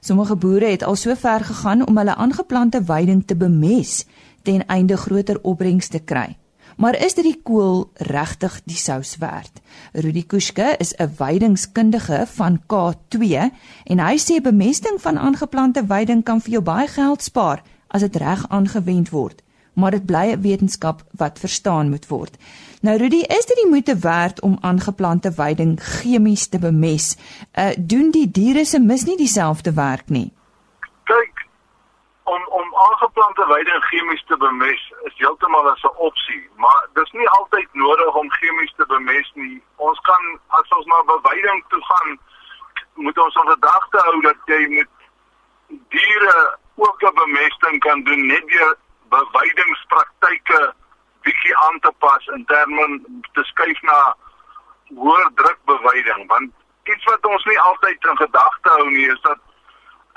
Sommige 0.00 0.36
boere 0.36 0.64
het 0.64 0.82
al 0.82 0.96
so 0.96 1.14
ver 1.14 1.44
gegaan 1.44 1.86
om 1.86 1.96
hulle 1.96 2.14
aangeplante 2.14 2.84
veiding 2.84 3.26
te 3.26 3.36
bemes 3.36 4.04
ten 4.42 4.66
einde 4.66 4.96
groter 4.96 5.38
opbrengs 5.42 5.88
te 5.88 5.98
kry. 5.98 6.36
Maar 6.76 6.96
is 7.04 7.14
dit 7.14 7.24
die 7.24 7.40
kool 7.42 7.90
regtig 7.94 8.60
die 8.64 8.76
sous 8.76 9.16
werd? 9.16 9.60
Rudi 9.92 10.26
Kuske 10.26 10.74
is 10.78 10.94
'n 10.96 11.10
veidingskundige 11.16 12.26
van 12.26 12.60
K2 12.66 13.50
en 13.84 13.98
hy 13.98 14.16
sê 14.18 14.40
bemesting 14.42 15.00
van 15.00 15.18
aangeplante 15.18 15.84
veiding 15.86 16.22
kan 16.24 16.40
vir 16.40 16.50
jou 16.50 16.62
baie 16.62 16.88
geld 16.88 17.22
spaar 17.22 17.62
as 17.86 18.00
dit 18.00 18.16
reg 18.16 18.48
aangewend 18.48 19.10
word, 19.10 19.42
maar 19.72 19.90
dit 19.90 20.06
bly 20.06 20.30
'n 20.32 20.40
wetenskap 20.40 21.04
wat 21.10 21.38
verstaan 21.38 21.88
moet 21.90 22.06
word. 22.06 22.36
Nou 22.84 22.98
Rudy, 22.98 23.20
is 23.20 23.46
dit 23.46 23.56
die 23.56 23.68
moeite 23.68 23.98
werd 23.98 24.40
om 24.40 24.58
aangeplante 24.60 25.32
veiding 25.32 25.80
chemies 25.80 26.48
te 26.48 26.58
bemes? 26.58 27.06
Uh 27.62 27.72
doen 27.78 28.10
die 28.10 28.26
diere 28.38 28.64
se 28.64 28.80
mis 28.80 29.04
nie 29.08 29.16
dieselfde 29.16 29.72
werk 29.74 30.10
nie? 30.16 30.26
Kyk, 31.10 31.46
om 32.34 32.42
om 32.58 32.76
aangeplante 32.88 33.46
veiding 33.52 33.80
chemies 33.88 34.24
te 34.26 34.36
bemes 34.36 34.82
is 35.08 35.16
heeltemal 35.22 35.70
'n 35.70 35.94
opsie, 36.08 36.42
maar 36.56 36.84
dis 37.00 37.10
nie 37.12 37.28
altyd 37.38 37.68
nodig 37.72 38.20
om 38.22 38.30
chemies 38.30 38.74
te 38.76 38.86
bemes 38.92 39.32
nie. 39.34 39.62
Ons 39.76 39.98
kan 40.10 40.22
as 40.60 40.68
ons 40.76 40.86
na 40.86 41.02
beweiding 41.14 41.64
toe 41.68 41.82
gaan, 41.90 42.18
moet 42.94 43.18
ons 43.18 43.36
op 43.36 43.48
gedagte 43.48 43.98
hou 43.98 44.20
dat 44.20 44.38
jy 44.44 44.62
met 44.68 44.88
diere 45.88 46.58
ook 46.74 47.02
'n 47.02 47.14
bemesting 47.14 47.80
kan 47.80 48.04
doen 48.04 48.26
net 48.26 48.48
deur 48.48 48.76
beweidingspraktyke 49.08 50.74
bietjie 51.24 51.56
aan 51.66 51.80
te 51.80 51.92
pas 51.98 52.26
in 52.36 52.44
terme 52.44 53.00
te 53.32 53.44
skuif 53.50 53.80
na 53.82 53.98
hoër 55.00 55.30
drukbeweiding 55.40 56.26
want 56.28 56.52
iets 56.92 57.04
wat 57.10 57.26
ons 57.26 57.44
nie 57.44 57.60
altyd 57.60 58.10
in 58.10 58.16
gedagte 58.16 58.76
hou 58.76 58.88
nie 58.90 59.08
is 59.16 59.20
dat 59.28 59.40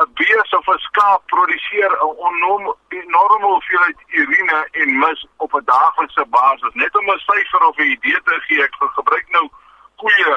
'n 0.04 0.14
bees 0.14 0.52
of 0.58 0.68
'n 0.68 0.80
skaap 0.88 1.22
produseer 1.26 1.92
'n 1.92 2.74
enorme 2.90 3.48
hoeveelheid 3.48 4.00
urine 4.08 4.68
en 4.72 5.00
mis 5.00 5.26
op 5.38 5.54
'n 5.54 5.66
daaglikse 5.66 6.26
basis. 6.26 6.74
Net 6.74 6.98
om 6.98 7.10
'n 7.12 7.24
syfer 7.30 7.66
of 7.68 7.78
'n 7.78 7.92
idee 7.96 8.22
te 8.24 8.40
gee 8.48 8.64
ek 8.64 8.76
gebruik 8.80 9.30
nou 9.30 9.50
koeie. 9.96 10.36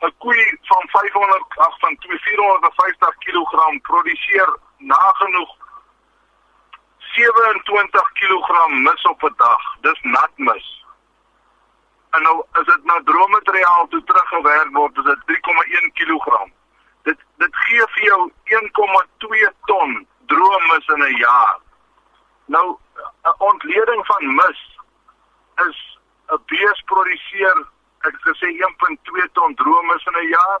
'n 0.00 0.12
koei 0.18 0.58
van 0.60 0.84
500 0.88 1.44
af 1.56 1.74
van 1.78 1.96
450 2.00 3.14
kg 3.18 3.80
produseer 3.82 4.56
nagenoeg 4.78 5.56
27 7.14 8.12
kg 8.12 8.68
mis 8.68 9.02
op 9.02 9.22
'n 9.22 9.34
dag. 9.36 9.62
Dis 9.80 10.00
nat 10.02 10.30
mis. 10.36 10.84
En 12.10 12.22
nou 12.22 12.44
as 12.52 12.64
dit 12.66 12.84
na 12.84 13.00
droommateriaal 13.04 13.88
toe 13.88 14.04
teruggewerk 14.04 14.70
word, 14.72 14.96
is 14.96 15.04
dit 15.04 15.20
3,1 15.26 15.92
kg. 15.92 16.50
Dit 17.02 17.18
dit 17.36 17.56
gee 17.56 17.84
vir 17.94 18.04
jou 18.04 18.32
1,2 18.44 19.52
ton 19.64 20.06
droommis 20.26 20.86
in 20.86 21.02
'n 21.02 21.16
jaar. 21.16 21.58
Nou 22.44 22.76
'n 23.22 23.34
ontleding 23.38 24.06
van 24.06 24.34
mis 24.34 24.78
is 25.68 25.98
'n 26.28 26.42
bees 26.46 26.82
produseer 26.84 27.66
ek 28.00 28.12
het 28.12 28.22
gesê 28.30 28.46
1.2 28.46 29.28
ton 29.32 29.54
droommis 29.54 30.06
in 30.06 30.16
'n 30.22 30.28
jaar. 30.28 30.58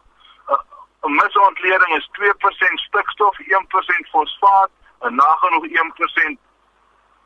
'n 1.02 1.14
Misontleding 1.14 1.96
is 1.96 2.08
2% 2.12 2.80
stikstof, 2.80 3.38
1% 3.38 4.08
fosfaat 4.08 4.70
en 5.00 5.14
nagenoeg 5.14 5.66
1% 5.66 6.36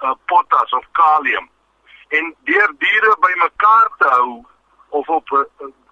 uh, 0.01 0.13
potas 0.27 0.71
of 0.71 0.85
kalium. 0.93 1.49
En 2.09 2.35
deur 2.45 2.75
diere 2.79 3.17
bymekaar 3.21 3.89
te 3.99 4.09
hou 4.09 4.45
of 4.89 5.09
op 5.09 5.31
uh, 5.31 5.43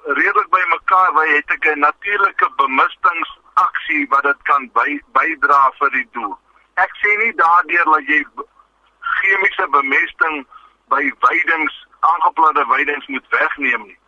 redelik 0.04 0.48
bymekaar 0.50 1.12
wy 1.14 1.26
het 1.34 1.50
ek 1.50 1.66
'n 1.74 1.78
natuurlike 1.78 2.50
bemistingsaksie 2.56 4.06
wat 4.08 4.22
dit 4.22 4.42
kan 4.42 4.70
by, 4.72 5.00
bydra 5.12 5.70
vir 5.78 5.90
die 5.90 6.08
doel. 6.12 6.38
Ek 6.74 6.92
sê 7.02 7.16
nie 7.18 7.34
daardeur 7.34 7.84
dat 7.84 8.06
jy 8.06 8.24
chemiese 9.00 9.66
bemesting 9.70 10.46
by 10.88 11.12
weidings 11.20 11.86
aangeplante 12.00 12.66
weidings 12.66 13.06
moet 13.06 13.26
wegneem 13.28 13.82
nie. 13.82 13.98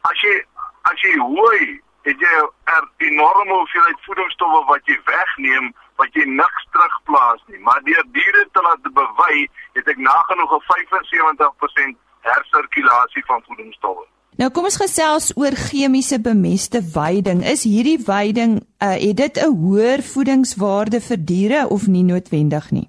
As 0.00 0.20
jy 0.20 0.44
as 0.82 1.00
jy 1.00 1.18
hooi, 1.18 1.80
het 2.02 2.20
jy 2.20 2.34
'n 2.38 2.88
enorme 2.96 3.54
hoeveelheid 3.54 4.00
voedingsstowwe 4.06 4.64
wat 4.64 4.86
jy 4.86 5.00
wegneem 5.04 5.74
wat 5.96 6.10
jy 6.12 6.24
niks 6.26 6.66
terugplaas 6.70 7.42
nie, 7.46 7.60
maar 7.66 7.82
deur 7.82 8.06
diere 8.16 8.48
te 8.52 8.62
laat 8.62 8.82
bewy, 8.82 9.46
het 9.78 9.88
ek 9.88 9.98
nagenoeg 9.98 10.52
'n 10.56 10.64
75% 10.70 11.96
hersirkulasie 12.20 13.24
van 13.26 13.42
voedingsstowwe. 13.46 14.06
Nou 14.34 14.48
kom 14.50 14.64
ons 14.66 14.80
gesels 14.82 15.28
oor 15.38 15.54
chemiese 15.54 16.18
bemeste 16.18 16.80
veiding. 16.82 17.44
Is 17.46 17.62
hierdie 17.62 18.00
veiding 18.02 18.56
uh, 18.82 18.96
het 18.98 19.16
dit 19.16 19.36
'n 19.38 19.54
hoër 19.62 20.02
voedingswaarde 20.02 21.00
vir 21.00 21.20
diere 21.30 21.60
of 21.68 21.86
nie 21.86 22.02
noodwendig 22.02 22.70
nie? 22.70 22.88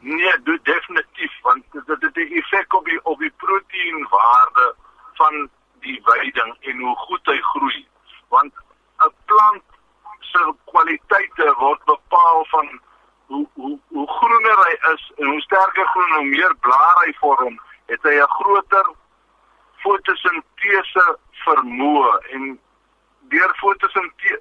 Nee, 0.00 0.34
dit 0.44 0.64
definitief 0.64 1.34
want 1.42 1.64
dit 1.72 2.02
het 2.06 2.16
'n 2.16 2.34
effek 2.38 2.74
op 2.74 2.84
die 2.84 3.00
op 3.04 3.18
die 3.18 3.34
proteïenwaarde 3.36 4.74
van 5.18 5.50
die 5.80 6.00
veiding 6.04 6.56
en 6.60 6.78
hoe 6.78 6.96
goed 6.96 7.26
hy 7.26 7.38
groei. 7.40 7.86
Want 8.28 8.52
'n 9.06 9.12
plant 9.24 9.62
se 10.32 10.42
kwaliteite 10.72 11.54
word 11.60 11.84
bepaal 11.90 12.44
van 12.54 12.72
hoe 13.32 13.46
hoe 13.54 13.78
hoe 13.88 14.08
groener 14.16 14.64
hy 14.64 14.74
is 14.92 15.04
en 15.16 15.30
hoe 15.30 15.40
sterker 15.40 15.86
groen 15.94 16.14
hoe 16.16 16.24
meer 16.32 16.56
blare 16.66 17.06
hy 17.06 17.14
vorm, 17.20 17.60
het 17.92 18.02
hy 18.08 18.16
'n 18.18 18.34
groter 18.38 18.92
fotosintese 19.84 21.06
vermoë 21.44 22.12
en 22.36 22.60
deur 23.34 23.54
fotosintese 23.60 24.40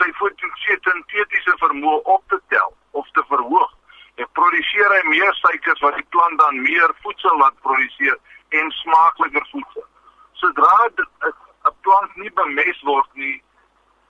sy 0.00 0.08
fotosintetiese 0.20 1.54
vermoë 1.60 2.00
op 2.14 2.22
te 2.32 2.38
tel 2.48 2.72
of 2.90 3.10
te 3.16 3.24
verhoog 3.28 3.72
en 4.20 4.28
produseer 4.38 4.94
hy 4.96 5.02
meer 5.08 5.34
suikers 5.40 5.82
wat 5.84 5.96
die 5.98 6.06
plant 6.14 6.38
dan 6.40 6.62
meer 6.62 6.94
voedsel 7.04 7.36
laat 7.42 7.56
produseer 7.66 8.16
en 8.60 8.70
smaakliker 8.70 9.46
voedsel. 9.52 9.86
Sodra 10.32 10.88
'n 10.88 11.74
plant 11.86 12.16
nie 12.16 12.32
bemest 12.40 12.82
word 12.82 13.08
nie, 13.14 13.42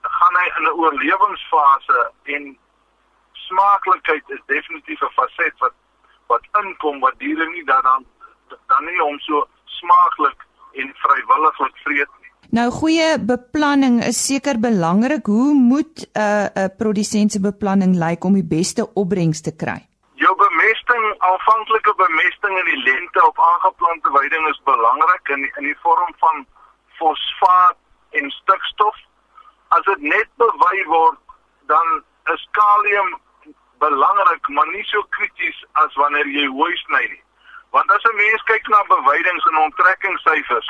gaan 0.01 0.35
hy 0.41 0.47
in 0.57 0.63
'n 0.63 0.77
oorlewingsfase 0.81 2.11
en 2.23 2.57
smaaklikheid 3.33 4.23
is 4.35 4.41
definitief 4.45 5.01
'n 5.01 5.13
faset 5.19 5.55
wat 5.59 5.73
wat 6.27 6.43
inkom 6.63 6.99
wat 6.99 7.19
diere 7.19 7.49
nie 7.51 7.65
dan 7.65 8.05
dan 8.67 8.85
nie 8.85 9.03
om 9.03 9.19
so 9.19 9.47
smaaklik 9.65 10.39
en 10.73 10.93
vrywilliglik 11.03 11.77
vreet 11.83 12.11
nie. 12.21 12.31
Nou 12.51 12.67
goeie 12.71 13.19
beplanning 13.19 14.01
is 14.03 14.25
seker 14.27 14.59
belangrik. 14.59 15.25
Hoe 15.25 15.53
moet 15.53 15.95
'n 16.03 16.19
uh, 16.19 16.45
'n 16.45 16.59
uh, 16.59 16.69
produsent 16.77 17.31
se 17.31 17.39
beplanning 17.39 17.95
lyk 17.95 18.23
om 18.23 18.33
die 18.33 18.49
beste 18.57 18.83
opbrengs 18.93 19.41
te 19.41 19.53
kry? 19.63 19.79
Jou 20.23 20.35
bemesting, 20.35 21.03
aanvanklike 21.17 21.93
bemesting 22.03 22.59
in 22.59 22.65
die 22.65 22.83
lente 22.89 23.27
op 23.27 23.37
aangeplante 23.39 24.11
weiding 24.17 24.47
is 24.47 24.61
belangrik 24.63 25.27
in 25.35 25.41
in 25.57 25.63
die 25.63 25.79
vorm 25.83 26.13
van 26.23 26.45
fosfaat 26.99 27.77
en 28.09 28.29
stikstof. 28.29 28.97
As 29.75 29.83
dit 29.87 30.01
net 30.01 30.29
bewy 30.41 30.85
word, 30.85 31.19
dan 31.71 32.03
is 32.33 32.47
kalium 32.51 33.11
belangrik, 33.79 34.47
maar 34.47 34.67
nie 34.67 34.83
so 34.89 35.03
krities 35.17 35.65
as 35.83 35.93
wanneer 35.95 36.27
jy 36.27 36.45
hooi 36.47 36.75
sny 36.85 37.03
nie. 37.07 37.23
Want 37.71 37.91
as 37.91 38.03
'n 38.03 38.15
mens 38.15 38.43
kyk 38.51 38.67
na 38.67 38.83
bewydings 38.83 39.45
en 39.51 39.57
onttrekkingssyfers, 39.57 40.69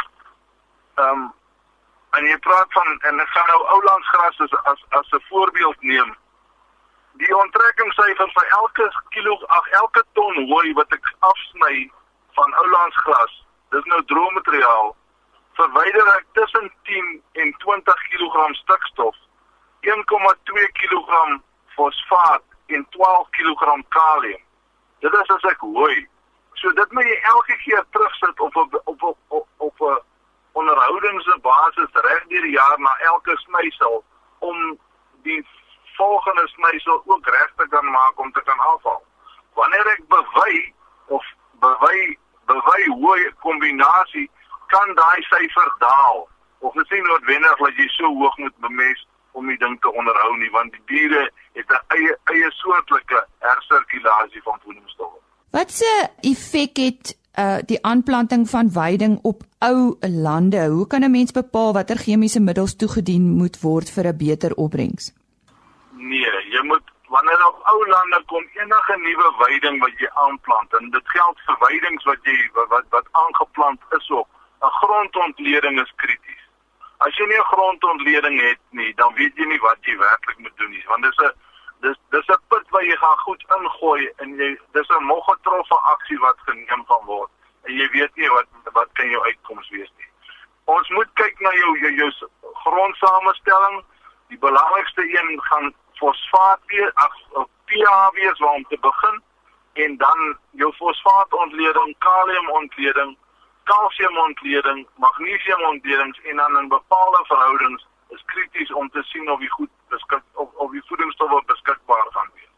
ehm 0.96 1.10
um, 1.10 1.34
en 2.18 2.26
jy 2.28 2.38
praat 2.46 2.74
van 2.76 3.00
en 3.10 3.20
ek 3.24 3.30
gaan 3.34 3.48
nou 3.48 3.62
oulandsgras 3.76 4.40
as 4.46 4.54
as 4.72 4.82
as 5.00 5.12
'n 5.12 5.24
voorbeeld 5.30 5.82
neem. 5.82 6.16
Die 7.24 7.36
onttrekkingssyfer 7.38 8.32
vir 8.38 8.48
elke 8.60 8.92
kilo 9.10 9.36
ag 9.48 9.68
elke 9.82 10.04
ton 10.14 10.48
hooi 10.52 10.74
wat 10.74 10.92
ek 10.94 11.14
afsny 11.20 11.92
van 12.36 12.54
oulandsgras, 12.64 13.46
dis 13.70 13.84
nou 13.84 14.04
droommateriaal, 14.06 14.96
verwyder 15.62 16.08
ek 16.16 16.26
tussen 16.38 16.72
10 16.84 17.10
en 17.42 17.54
20 17.58 18.06
kg 18.14 18.48
stikstof, 18.62 19.16
1,2 19.82 20.72
kg 20.82 21.20
fosfaat 21.76 22.44
en 22.66 22.86
12 22.90 23.30
kg 23.38 23.76
kalium. 23.90 24.42
Dit 25.00 25.14
is 25.14 25.34
as 25.36 25.46
ek 25.52 25.62
hooi. 25.66 26.08
So 26.62 26.72
dit 26.78 26.92
moet 26.92 27.10
jy 27.10 27.18
elke 27.34 27.58
keer 27.64 27.84
terugsit 27.96 28.40
op 28.40 28.56
op 28.56 28.82
op 28.86 29.02
op 29.28 29.48
op 29.58 29.82
'n 29.90 30.00
onderhoudingsbasis 30.52 32.02
reg 32.08 32.24
deur 32.28 32.42
die 32.42 32.58
jaar 32.58 32.80
na 32.80 32.94
elke 33.12 33.38
smysel 33.38 34.04
om 34.40 34.78
die 35.24 35.48
volgende 35.98 36.48
smysel 36.48 37.02
ook 37.06 37.26
reg 37.28 37.52
te 37.56 37.68
kan 37.70 37.92
maak 37.92 38.20
om 38.20 38.32
te 38.32 38.42
kan 38.44 38.60
afval. 38.60 39.04
Wanneer 39.54 39.88
ek 39.88 40.04
bewy 40.08 40.74
of 41.08 41.26
bewy 41.60 42.18
bewy 42.46 42.86
hoe 42.88 43.34
kombinasie 43.40 44.30
kan 44.74 44.94
daai 44.96 45.22
syfer 45.30 45.70
daal 45.80 46.28
of 46.60 46.74
dit 46.74 46.92
is 46.98 47.08
noodwendig 47.08 47.64
dat 47.64 47.80
jy 47.82 47.88
so 47.96 48.12
hoog 48.20 48.38
moet 48.38 48.58
bemest 48.66 49.08
om 49.32 49.48
die 49.48 49.58
ding 49.64 49.78
te 49.82 49.92
onderhou 50.02 50.34
nie 50.38 50.52
want 50.56 50.76
die 50.76 50.84
diere 50.92 51.24
het 51.58 51.72
'n 51.78 51.82
eie 51.98 52.14
eie 52.34 52.52
soortgelyke 52.60 53.26
hersirkulasie 53.40 54.42
van 54.44 54.60
voedingsstowwe. 54.64 55.20
Wat 55.52 55.72
se 55.72 56.10
effek 56.22 56.78
het 56.78 57.18
uh 57.40 57.60
die 57.66 57.80
aanplanting 57.86 58.50
van 58.50 58.72
weiding 58.74 59.20
op 59.22 59.44
ou 59.60 59.96
lande? 60.00 60.68
Hoe 60.68 60.88
kan 60.88 61.04
'n 61.04 61.12
mens 61.12 61.32
bepaal 61.32 61.74
watter 61.74 61.98
chemiese 61.98 62.40
middels 62.40 62.76
toegedien 62.76 63.30
moet 63.42 63.62
word 63.62 63.90
vir 63.90 64.06
'n 64.08 64.18
beter 64.18 64.52
opbrengs? 64.56 65.14
Nee, 65.92 66.34
jy 66.56 66.64
moet 66.64 66.84
wanneer 67.08 67.48
op 67.48 67.60
ou 67.64 67.88
lande 67.88 68.24
kom 68.26 68.46
enige 68.54 68.96
nuwe 68.98 69.30
weiding 69.38 69.80
wat 69.80 69.96
jy 69.98 70.10
aanplant 70.14 70.74
en 70.80 70.90
dit 70.90 71.10
geld 71.16 71.38
vir 71.46 71.58
weidings 71.60 72.04
wat 72.04 72.20
jy 72.24 72.38
wat 72.54 72.86
wat 72.90 73.08
aangeplant 73.12 73.82
is 73.98 74.10
op 74.10 74.28
'n 74.62 74.70
grondontleding 74.80 75.80
is 75.82 75.92
krities. 75.96 76.44
As 76.98 77.16
jy 77.18 77.26
nie 77.26 77.38
'n 77.38 77.52
grondontleding 77.54 78.42
het 78.42 78.60
nie, 78.70 78.94
dan 78.96 79.14
weet 79.14 79.36
jy 79.36 79.46
nie 79.46 79.60
wat 79.60 79.78
jy 79.82 79.98
werklik 79.98 80.38
moet 80.38 80.58
doen 80.58 80.70
nie, 80.70 80.84
want 80.88 81.04
dis 81.04 81.18
'n 81.18 81.32
dis 81.82 81.98
dis 82.10 82.28
'n 82.28 82.42
put 82.48 82.70
waar 82.70 82.84
jy 82.84 82.96
gaan 82.96 83.18
goed 83.18 83.44
ingooi 83.58 84.12
en 84.18 84.36
jy 84.38 84.58
dis 84.72 84.90
'n 84.90 85.04
moggetroffe 85.04 85.78
aksie 85.94 86.20
wat 86.20 86.38
geneem 86.46 86.86
kan 86.86 87.06
word 87.06 87.30
en 87.64 87.74
jy 87.74 87.88
weet 87.90 88.16
nie 88.16 88.30
wat 88.30 88.48
wat 88.74 88.90
kan 88.94 89.10
jou 89.10 89.24
uitkoms 89.24 89.70
wees 89.70 89.92
nie. 89.98 90.10
Ons 90.66 90.90
moet 90.90 91.10
kyk 91.14 91.40
na 91.40 91.52
jou 91.52 91.80
jou, 91.80 91.92
jou 91.96 92.12
grondsamenstelling. 92.64 93.84
Die 94.28 94.38
belangrikste 94.38 95.02
een 95.02 95.42
gaan 95.42 95.74
fosfaat 96.00 96.60
wees, 96.66 96.92
ag 96.94 97.16
pH 97.66 98.10
wees 98.14 98.40
om 98.40 98.64
te 98.70 98.78
begin 98.82 99.22
en 99.74 99.98
dan 99.98 100.38
jou 100.52 100.74
fosfaatontleding, 100.74 101.96
kaliumontleding, 102.00 103.18
kalsiumontleding, 103.64 104.88
magnesiumontleding 104.96 106.16
en 106.30 106.36
dan 106.36 106.58
in 106.58 106.68
bepaalde 106.68 107.22
verhoudings 107.28 107.88
is 108.10 108.24
krities 108.26 108.74
om 108.74 108.90
te 108.90 109.04
sien 109.04 109.32
of 109.32 109.40
die 109.40 109.50
goed 109.50 109.70
beskik 109.90 110.24
of 110.34 110.50
of 110.54 110.72
die 110.72 110.84
voedingsstowwe 110.88 111.44
beskikbaar 111.46 112.08
gaan 112.10 112.32
wees. 112.34 112.50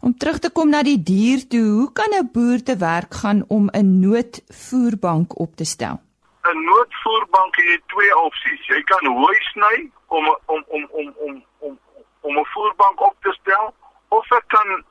Om 0.00 0.16
terug 0.16 0.38
te 0.38 0.50
kom 0.50 0.70
na 0.70 0.82
die 0.82 1.02
dier 1.02 1.42
toe, 1.48 1.66
hoe 1.78 1.92
kan 1.92 2.14
'n 2.18 2.30
boer 2.32 2.62
te 2.62 2.76
werk 2.76 3.14
gaan 3.22 3.44
om 3.48 3.68
'n 3.72 4.00
noodvoerbank 4.00 5.38
op 5.38 5.56
te 5.56 5.64
stel? 5.64 6.00
'n 6.44 6.64
Noodvoerbank 6.64 7.56
het 7.56 7.82
twee 7.86 8.16
opsies. 8.16 8.66
Jy 8.66 8.82
kan 8.82 9.04
hooi 9.06 9.38
sny 9.52 9.90
om 10.06 10.24
om 10.46 10.64
om 10.66 10.88
om 10.90 11.14
om 11.26 11.44
om 11.58 11.78
om 12.20 12.38
'n 12.38 12.46
voerbank 12.54 13.00
op 13.00 13.16
te 13.20 13.32
stel 13.40 13.74
of 14.08 14.30
ek 14.30 14.44
kan 14.46 14.68
'n 14.68 14.84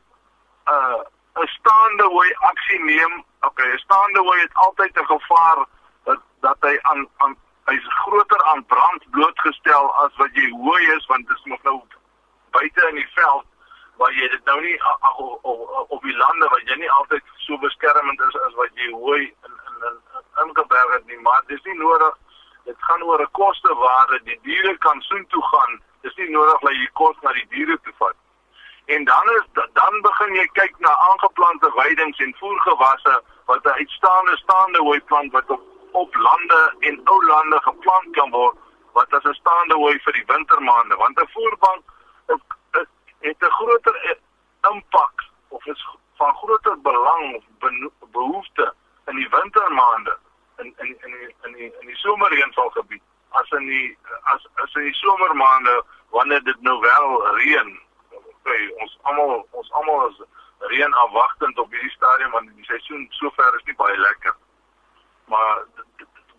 uh, 0.73 1.01
'n 1.41 1.47
staande 1.47 2.03
hooi 2.03 2.33
aksie 2.51 2.79
neem. 2.83 3.23
Okay, 3.41 3.73
'n 3.73 3.77
staande 3.77 4.19
hooi 4.19 4.39
het 4.39 4.53
altyd 4.53 4.99
'n 4.99 5.05
gevaar 5.05 5.65
dat 6.03 6.19
dat 6.39 6.57
hy 6.59 6.77
aan 6.81 7.07
aan 7.17 7.37
hy's 7.65 7.87
groter 7.87 8.43
aan 8.43 8.65
brand 8.65 9.09
blootgestel 9.09 9.93
as 10.03 10.15
wat 10.15 10.29
jy 10.33 10.49
hooi 10.49 10.83
is 10.95 11.05
want 11.05 11.27
dit 11.27 11.37
is 11.37 11.43
nog 11.43 11.63
nou 11.63 11.81
buite 12.51 12.87
in 12.89 12.95
die 12.95 13.09
veld 13.13 13.45
waar 13.97 14.13
jy 14.13 14.27
dit 14.27 14.45
nou 14.45 14.61
nie 14.61 14.77
op 15.87 16.01
die 16.01 16.17
lande 16.17 16.47
waar 16.49 16.63
jy 16.65 16.75
nie 16.75 16.91
altyd 16.91 17.23
so 17.35 17.57
beskermend 17.57 18.21
is 18.29 18.39
as 18.47 18.53
wat 18.61 18.69
jy 18.73 18.91
hooi 18.91 19.21
in 19.25 19.53
in 19.67 19.77
in 19.89 19.99
ingeberg 20.45 20.93
het 20.93 21.05
nie 21.05 21.19
maar 21.19 21.43
dis 21.47 21.63
nie 21.63 21.77
nodig. 21.77 22.17
Dit 22.63 22.75
gaan 22.79 23.03
oor 23.03 23.21
'n 23.21 23.31
koste 23.31 23.73
waarde 23.75 24.23
die 24.23 24.39
diere 24.41 24.77
kan 24.77 25.01
soen 25.01 25.27
toe 25.27 25.43
gaan. 25.51 25.81
Dis 26.01 26.15
nie 26.15 26.29
nodig 26.29 26.59
dat 26.59 26.71
jy 26.71 26.89
kos 26.93 27.15
na 27.21 27.31
die 27.33 27.47
diere 27.49 27.79
toe 27.83 27.93
vat 27.97 28.15
en 28.95 29.03
dan 29.05 29.29
is 29.37 29.63
dan 29.73 30.01
begin 30.01 30.33
jy 30.35 30.47
kyk 30.59 30.79
na 30.85 30.93
aangeplante 31.07 31.71
weidings 31.75 32.17
en 32.25 32.35
voergewasse 32.39 33.21
wat 33.45 33.65
'n 33.65 33.77
uitstaande 33.81 34.37
staande 34.37 34.79
hooi 34.87 35.01
plant 35.11 35.31
wat 35.31 35.49
op 35.49 35.61
op 35.91 36.15
lande 36.15 36.75
en 36.79 37.01
ou 37.03 37.25
lande 37.25 37.59
geplant 37.61 38.09
kan 38.11 38.29
word 38.31 38.57
wat 38.93 39.13
as 39.13 39.23
'n 39.23 39.33
staande 39.33 39.75
hooi 39.75 39.99
vir 39.99 40.13
die 40.13 40.25
wintermaande. 40.25 40.95
Want 40.95 41.19
'n 41.19 41.29
voerbank 41.33 41.83
het 43.19 43.41
'n 43.43 43.55
groter 43.59 44.17
impak 44.71 45.23
of 45.47 45.65
is 45.65 45.87
van 46.15 46.35
groter 46.35 46.81
belang 46.81 47.35
of 47.35 47.43
behoefte 48.11 48.73
in 49.05 49.15
die 49.15 49.29
wintermaande 49.29 50.17
in 50.57 50.73
in 50.77 50.97
in 51.05 51.11
die, 51.11 51.35
in 51.43 51.53
die, 51.53 51.73
in 51.79 51.87
die 51.87 51.95
somerreënvalgebied 51.95 53.01
as 53.29 53.49
in 53.49 53.65
die 53.65 53.97
as 54.23 54.47
as 54.53 54.73
in 54.73 54.81
die 54.81 54.93
somermaande 54.93 55.83
wanneer 56.09 56.43
dit 56.43 56.61
nou 56.61 56.79
wel 56.79 57.35
reën 57.35 57.79
okay, 58.49 58.69
ons 58.83 58.97
almal 59.01 59.47
ons 59.51 59.71
almal 59.71 60.09
is 60.09 60.21
reën 60.73 60.93
afwagtend 61.05 61.59
op 61.59 61.71
hierdie 61.71 61.95
stadium 61.95 62.31
want 62.31 62.49
die 62.55 62.69
seisoen 62.71 63.07
sover 63.21 63.55
is 63.55 63.65
nie 63.65 63.77
baie 63.81 63.97
lekker 63.97 64.35
maar 65.29 65.63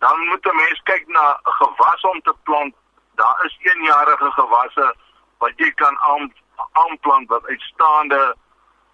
dan 0.03 0.19
moet 0.27 0.45
'n 0.45 0.55
mens 0.55 0.81
kyk 0.83 1.07
na 1.07 1.25
'n 1.31 1.51
gewas 1.59 2.01
om 2.01 2.21
te 2.21 2.33
plant. 2.43 2.75
Daar 3.15 3.45
is 3.45 3.57
eenjarige 3.59 4.31
gewasse 4.31 4.95
wat 5.37 5.51
jy 5.55 5.71
kan 5.71 5.97
aan 5.99 6.33
aanplant 6.71 7.29
wat 7.29 7.45
uitstaande 7.45 8.35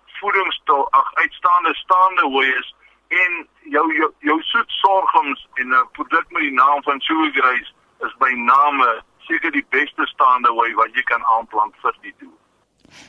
voedingsstof, 0.05 0.87
ag 0.89 1.13
uitstaande 1.13 1.75
staande 1.75 2.21
hooi 2.21 2.53
is 2.53 2.75
en 3.07 3.47
jou 3.61 3.95
jou, 3.95 4.13
jou 4.19 4.41
soet 4.41 4.71
sorghums 4.71 5.47
en 5.53 5.67
'n 5.69 5.89
produk 5.91 6.25
met 6.29 6.41
die 6.41 6.53
naam 6.53 6.83
van 6.83 7.01
Sugargrace 7.01 7.73
is 7.99 8.15
by 8.17 8.31
name 8.31 9.03
seker 9.17 9.51
die 9.51 9.65
beste 9.69 10.05
staande 10.05 10.49
hooi 10.49 10.73
wat 10.73 10.93
jy 10.93 11.03
kan 11.03 11.25
aanplant 11.25 11.75
vir 11.81 11.95
die 12.01 12.15
doel. 12.17 12.37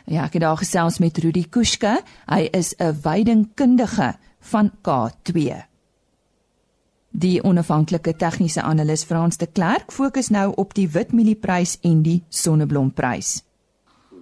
Ja, 0.07 0.25
ek 0.25 0.33
het 0.33 0.43
daar 0.43 0.57
gesels 0.57 0.99
met 0.99 1.19
Rudy 1.19 1.45
Kuske. 1.49 2.01
Hy 2.27 2.49
is 2.53 2.75
'n 2.79 3.01
weidingkundige 3.03 4.15
van 4.41 4.71
K2. 4.83 5.69
Die 7.11 7.43
onafhanklike 7.43 8.17
tegniese 8.17 8.63
analis 8.63 9.05
Frans 9.05 9.37
de 9.37 9.47
Klerk 9.47 9.93
fokus 9.93 10.29
nou 10.29 10.53
op 10.57 10.75
die 10.75 10.89
witmielie-prys 10.89 11.79
en 11.83 12.03
die 12.03 12.25
sonneblomprys. 12.29 13.45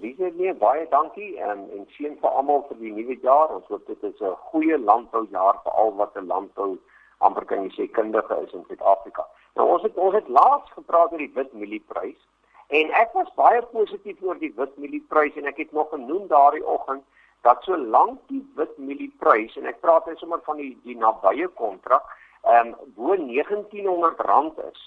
Liewe 0.01 0.33
nee, 0.39 0.55
baie 0.55 0.87
dankie 0.91 1.37
en 1.41 1.59
en 1.77 1.87
seën 1.97 2.17
vir 2.21 2.31
almal 2.31 2.65
vir 2.69 2.79
die 2.81 2.93
nuwe 2.93 3.19
jaar. 3.23 3.55
Ons 3.57 3.67
hoop 3.69 3.87
dit 3.87 4.03
is 4.03 4.21
'n 4.21 4.37
goeie 4.51 4.79
landboujaar 4.79 5.57
vir 5.65 5.73
al 5.73 5.95
wat 5.97 6.17
'n 6.17 6.27
landbou 6.27 6.79
amper 7.19 7.45
kan 7.45 7.63
jy 7.65 7.71
sê 7.75 7.91
kundige 7.91 8.37
is 8.47 8.53
in 8.53 8.65
Suid-Afrika. 8.69 9.27
Nou 9.57 9.69
ons 9.73 9.83
het 9.83 9.97
ons 9.97 10.15
het 10.15 10.29
laas 10.29 10.65
gepraat 10.75 11.13
oor 11.13 11.19
die 11.19 11.33
wit 11.35 11.53
mielieprys 11.53 12.21
en 12.69 12.91
ek 12.91 13.13
was 13.15 13.29
baie 13.35 13.63
positief 13.73 14.23
oor 14.23 14.39
die 14.39 14.53
wit 14.57 14.77
mielieprys 14.77 15.37
en 15.37 15.47
ek 15.47 15.57
het 15.63 15.73
nog 15.73 15.91
genoem 15.91 16.27
daardie 16.33 16.67
oggend 16.67 17.05
dat 17.47 17.63
solank 17.63 18.19
die 18.29 18.43
wit 18.59 18.79
mielieprys 18.79 19.57
en 19.57 19.69
ek 19.71 19.81
praat 19.81 20.07
net 20.07 20.19
sommer 20.19 20.41
van 20.47 20.59
die 20.63 20.73
die 20.87 20.99
nabye 20.99 21.49
kontrak 21.61 22.07
ehm 22.47 22.73
um, 22.73 22.75
bo 22.97 23.15
R1900 23.15 24.59
is. 24.71 24.83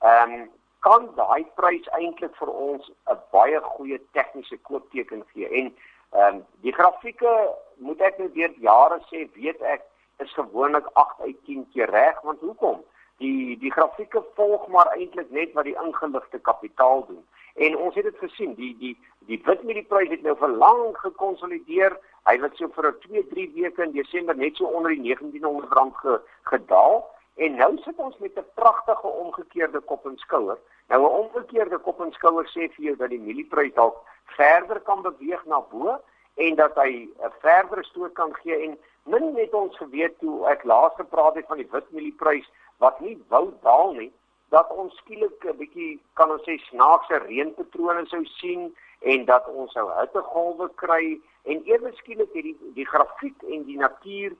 Ehm 0.00 0.32
um, 0.32 0.48
kan 0.86 1.08
daai 1.16 1.44
prys 1.58 1.86
eintlik 1.98 2.34
vir 2.40 2.50
ons 2.50 2.90
'n 3.12 3.18
baie 3.34 3.60
goeie 3.60 3.98
tegniese 4.16 4.58
koopteken 4.68 5.24
gee 5.32 5.48
en 5.60 5.72
ehm 6.12 6.34
um, 6.34 6.44
die 6.66 6.72
grafieke 6.72 7.32
moet 7.76 8.00
ek 8.00 8.18
net 8.18 8.32
weer 8.32 8.52
jare 8.68 9.00
sê 9.10 9.26
weet 9.34 9.60
ek 9.62 9.82
is 10.24 10.32
gewoonlik 10.32 10.86
8 10.92 11.20
uit 11.20 11.44
10 11.46 11.66
keer 11.72 11.90
reg 11.90 12.20
want 12.22 12.40
hoekom 12.40 12.84
die 13.18 13.58
die 13.58 13.72
grafieke 13.72 14.22
volg 14.34 14.66
maar 14.68 14.90
eintlik 14.94 15.30
net 15.30 15.52
wat 15.52 15.64
die 15.64 15.76
ingeligte 15.84 16.38
kapitaal 16.38 17.06
doen. 17.06 17.24
En 17.54 17.76
ons 17.76 17.94
het 17.94 18.04
dit 18.04 18.18
gesien 18.18 18.54
die 18.54 18.74
die 18.78 18.94
die 19.30 19.40
witmedieprys 19.44 20.10
het 20.14 20.22
nou 20.22 20.36
vir 20.38 20.54
lank 20.62 20.98
gekonsolideer. 21.04 21.96
Hy 22.28 22.36
het 22.42 22.56
so 22.56 22.70
vir 22.76 22.92
2 23.06 23.24
3 23.32 23.46
weke 23.56 23.82
in 23.82 23.94
Desember 23.96 24.36
net 24.36 24.56
so 24.56 24.70
onder 24.70 24.94
die 24.94 25.02
1900 25.02 25.72
rand 25.72 25.96
ge, 26.02 26.20
gedaal. 26.52 27.02
En 27.38 27.56
nou 27.56 27.70
sit 27.84 27.98
ons 28.02 28.18
met 28.18 28.38
'n 28.38 28.46
pragtige 28.54 29.06
omgekeerde 29.06 29.80
kop 29.80 30.06
en 30.06 30.16
skouer. 30.16 30.58
Nou 30.88 31.02
'n 31.02 31.18
omgekeerde 31.22 31.78
kop 31.78 32.00
en 32.00 32.12
skouer 32.12 32.46
sê 32.46 32.70
vir 32.74 32.84
jou 32.84 32.96
dat 32.96 33.10
die 33.10 33.20
mielieprys 33.20 33.74
dalk 33.74 33.98
verder 34.24 34.80
kan 34.80 35.02
beweeg 35.02 35.44
na 35.46 35.60
bo 35.60 35.98
en 36.34 36.54
dat 36.54 36.74
hy 36.74 37.08
'n 37.18 37.32
verdere 37.40 37.84
stoot 37.84 38.12
kan 38.12 38.34
gee. 38.34 38.56
En 38.56 38.78
min 39.02 39.32
net 39.34 39.54
ons 39.54 39.76
geweet 39.76 40.18
toe 40.18 40.46
ek 40.46 40.64
laas 40.64 40.94
gepraat 40.96 41.34
het 41.34 41.46
van 41.46 41.56
die 41.56 41.68
wit 41.70 41.90
mielieprys 41.90 42.50
wat 42.78 43.00
nie 43.00 43.16
wou 43.28 43.52
daal 43.62 43.92
nie 43.92 44.12
dat 44.48 44.70
ons 44.72 44.96
skielik 44.96 45.44
'n 45.44 45.56
bietjie 45.56 46.00
kan 46.14 46.30
ons 46.30 46.42
sê 46.42 46.58
snaakse 46.70 47.18
reënpatrone 47.28 48.06
sou 48.06 48.24
sien 48.24 48.74
en 49.00 49.24
dat 49.24 49.48
ons 49.48 49.72
sou 49.72 49.86
hittegolwe 50.00 50.68
kry 50.74 51.20
en 51.44 51.62
ewe 51.64 51.92
skielik 51.92 52.32
het 52.32 52.44
die 52.44 52.56
die 52.74 52.86
grafiek 52.86 53.42
en 53.42 53.64
die 53.64 53.78
natuur 53.78 54.32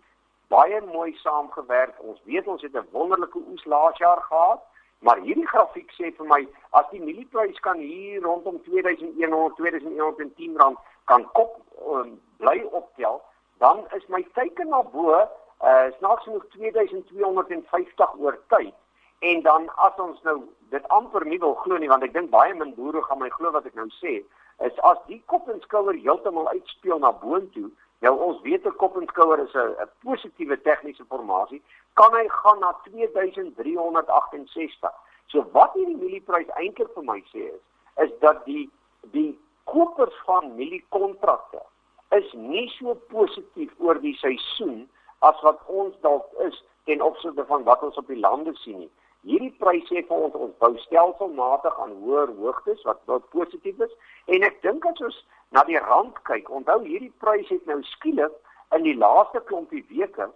baie 0.48 0.80
mooi 0.80 1.12
saamgewerk. 1.22 1.94
Ons 2.00 2.20
weet 2.24 2.46
ons 2.46 2.62
het 2.62 2.74
'n 2.74 2.88
wonderlike 2.90 3.38
oes 3.38 3.64
laas 3.64 3.96
jaar 3.98 4.22
gehad, 4.22 4.60
maar 4.98 5.18
hierdie 5.20 5.46
grafiek 5.46 5.90
sê 5.92 6.12
vir 6.16 6.26
my 6.26 6.48
as 6.70 6.86
die 6.90 7.00
mielieprys 7.00 7.60
kan 7.60 7.78
hier 7.78 8.22
rondom 8.22 8.62
2100 8.62 9.56
2110 9.56 10.56
rand 10.56 10.78
kan 11.04 11.30
kop 11.32 11.60
um, 11.86 12.20
bly 12.36 12.66
optel, 12.70 13.22
dan 13.58 13.86
is 13.96 14.08
my 14.08 14.26
teiken 14.34 14.68
na 14.68 14.82
bo 14.82 15.28
uh 15.60 15.90
snaaks 15.98 16.24
genoeg 16.24 16.44
2250 16.48 18.14
oor 18.18 18.38
tyd. 18.48 18.74
En 19.18 19.42
dan 19.42 19.68
as 19.74 19.98
ons 19.98 20.22
nou 20.22 20.42
dit 20.70 20.88
amper 20.88 21.26
nie 21.26 21.38
wil 21.38 21.54
glo 21.54 21.76
nie 21.76 21.88
want 21.88 22.02
ek 22.02 22.12
dink 22.12 22.30
baie 22.30 22.54
min 22.54 22.74
boere 22.74 23.02
gaan 23.02 23.18
my 23.18 23.28
glo 23.28 23.50
wat 23.50 23.66
ek 23.66 23.74
nou 23.74 23.88
sê, 23.98 24.22
is 24.62 24.78
as 24.86 24.98
die 25.06 25.22
kop 25.26 25.48
en 25.48 25.60
skouer 25.60 25.98
heeltemal 25.98 26.48
uitspeel 26.48 26.98
na 26.98 27.12
boontoe, 27.12 27.70
Nou 28.04 28.12
ons 28.22 28.36
weet 28.46 28.66
'n 28.66 28.76
kop 28.80 28.96
en 28.96 29.06
skouer 29.10 29.40
is 29.42 29.54
'n 29.54 29.88
positiewe 30.06 30.56
tegniese 30.62 31.04
formasie, 31.04 31.62
kan 31.94 32.12
hy 32.14 32.28
gaan 32.28 32.58
na 32.60 32.72
2368. 32.84 34.92
So 35.26 35.46
wat 35.52 35.72
hierdie 35.72 35.96
mielieprys 35.96 36.48
eintlik 36.48 36.90
vir 36.94 37.04
my 37.04 37.24
sê 37.32 37.38
is, 37.54 37.60
is 38.04 38.10
dat 38.20 38.44
die 38.44 38.70
die 39.00 39.38
kopers 39.64 40.14
van 40.26 40.54
mieliekontrakte 40.54 41.62
is 42.10 42.32
nie 42.32 42.68
so 42.78 42.94
positief 42.94 43.72
oor 43.78 44.00
die 44.00 44.14
seisoen 44.14 44.90
as 45.18 45.40
wat 45.42 45.60
ons 45.66 45.94
dalk 46.00 46.32
is 46.46 46.62
ten 46.84 47.02
opsigte 47.02 47.44
van 47.46 47.64
wat 47.64 47.82
ons 47.82 47.96
op 47.96 48.06
die 48.06 48.20
lande 48.20 48.54
sien 48.62 48.78
nie. 48.78 48.90
Hierdie 49.26 49.54
pryse 49.58 49.88
sê 49.90 50.04
vir 50.06 50.26
ons 50.28 50.34
ons 50.34 50.54
bou 50.62 50.72
stelselmatig 50.84 51.80
aan 51.82 51.96
hoër 52.02 52.30
hoogtes 52.38 52.84
wat 52.88 53.00
wat 53.10 53.26
positief 53.34 53.80
is 53.86 53.96
en 54.26 54.46
ek 54.46 54.62
dink 54.62 54.86
as 54.86 55.00
ons 55.00 55.18
na 55.56 55.64
die 55.64 55.80
rand 55.80 56.16
kyk, 56.28 56.50
onthou 56.50 56.82
hierdie 56.84 57.12
pryse 57.24 57.50
het 57.54 57.66
nou 57.66 57.80
skielik 57.94 58.34
in 58.76 58.84
die 58.84 58.96
laaste 58.96 59.40
klompie 59.50 59.84
weke 59.90 60.28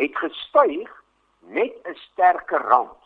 het 0.00 0.16
gestyg 0.16 0.90
met 1.40 1.74
'n 1.84 1.94
sterker 1.94 2.62
rand. 2.72 3.00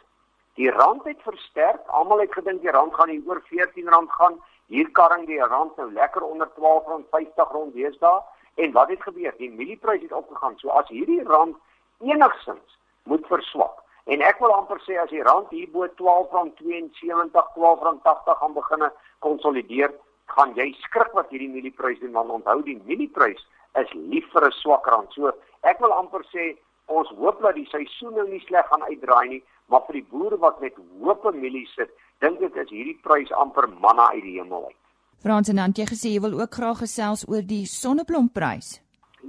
Die 0.55 0.71
rand 0.71 1.05
het 1.05 1.23
versterk. 1.23 1.87
Almal 1.87 2.21
het 2.21 2.33
gedink 2.33 2.61
die 2.63 2.71
rand 2.71 2.95
gaan 2.95 3.09
hier 3.09 3.23
oor 3.27 3.43
R14 3.43 4.11
gaan. 4.19 4.41
Hier 4.67 4.91
karring 4.91 5.27
die 5.27 5.41
rand 5.43 5.77
nou 5.77 5.93
lekker 5.93 6.23
onder 6.23 6.49
R12.50 6.49 7.51
rond 7.53 7.75
deesdae. 7.75 8.23
En 8.55 8.73
wat 8.73 8.89
het 8.89 9.03
gebeur? 9.03 9.35
Die 9.39 9.51
mielieprys 9.51 10.03
het 10.03 10.13
opgegaan. 10.13 10.59
So 10.59 10.69
as 10.69 10.89
hierdie 10.89 11.23
rand 11.23 11.57
enigsins 12.01 12.79
moet 13.03 13.27
verswak. 13.27 13.83
En 14.05 14.21
ek 14.21 14.39
wil 14.39 14.53
amper 14.53 14.81
sê 14.85 14.99
as 15.01 15.11
die 15.11 15.23
rand 15.25 15.49
hier 15.55 15.71
bo 15.73 15.87
R12.72, 15.87 17.33
R12.80 17.57 18.39
gaan 18.41 18.57
begine 18.57 18.91
konsolideer, 19.25 19.95
gaan 20.37 20.53
jy 20.59 20.71
skrik 20.83 21.13
wat 21.17 21.33
hierdie 21.33 21.51
mielieprys 21.53 22.01
doen 22.03 22.13
want 22.17 22.33
onthou 22.39 22.61
die 22.67 22.77
mielieprys 22.85 23.41
is 23.81 23.91
lief 23.93 24.29
vir 24.33 24.47
'n 24.47 24.57
swak 24.61 24.87
rand. 24.87 25.13
So 25.13 25.33
ek 25.63 25.81
wil 25.81 25.93
amper 25.93 26.25
sê 26.35 26.57
ons 26.87 27.09
hoop 27.17 27.41
dat 27.43 27.55
die 27.55 27.69
seisoen 27.73 28.15
nou 28.15 28.29
nie 28.29 28.45
sleg 28.47 28.67
gaan 28.69 28.83
uitdraai 28.83 29.29
nie, 29.29 29.43
maar 29.67 29.85
vir 29.87 30.01
die 30.01 30.09
boere 30.11 30.37
wat 30.37 30.61
met 30.61 30.77
hoop 31.01 31.25
en 31.25 31.41
mielie 31.41 31.67
sit, 31.75 31.91
dink 32.21 32.43
ek 32.43 32.57
is 32.57 32.71
hierdie 32.71 32.99
prys 33.03 33.33
amper 33.33 33.69
manna 33.69 34.11
uit 34.13 34.23
die 34.23 34.39
hemel 34.41 34.65
uit. 34.69 34.84
Frans 35.25 35.49
en 35.49 35.57
Antjie 35.57 35.87
gesê 35.89 36.11
jy 36.13 36.21
wil 36.21 36.35
ook 36.37 36.53
graag 36.53 36.83
gesels 36.85 37.23
oor 37.33 37.45
die 37.49 37.63
sonneblomprys. 37.65 38.67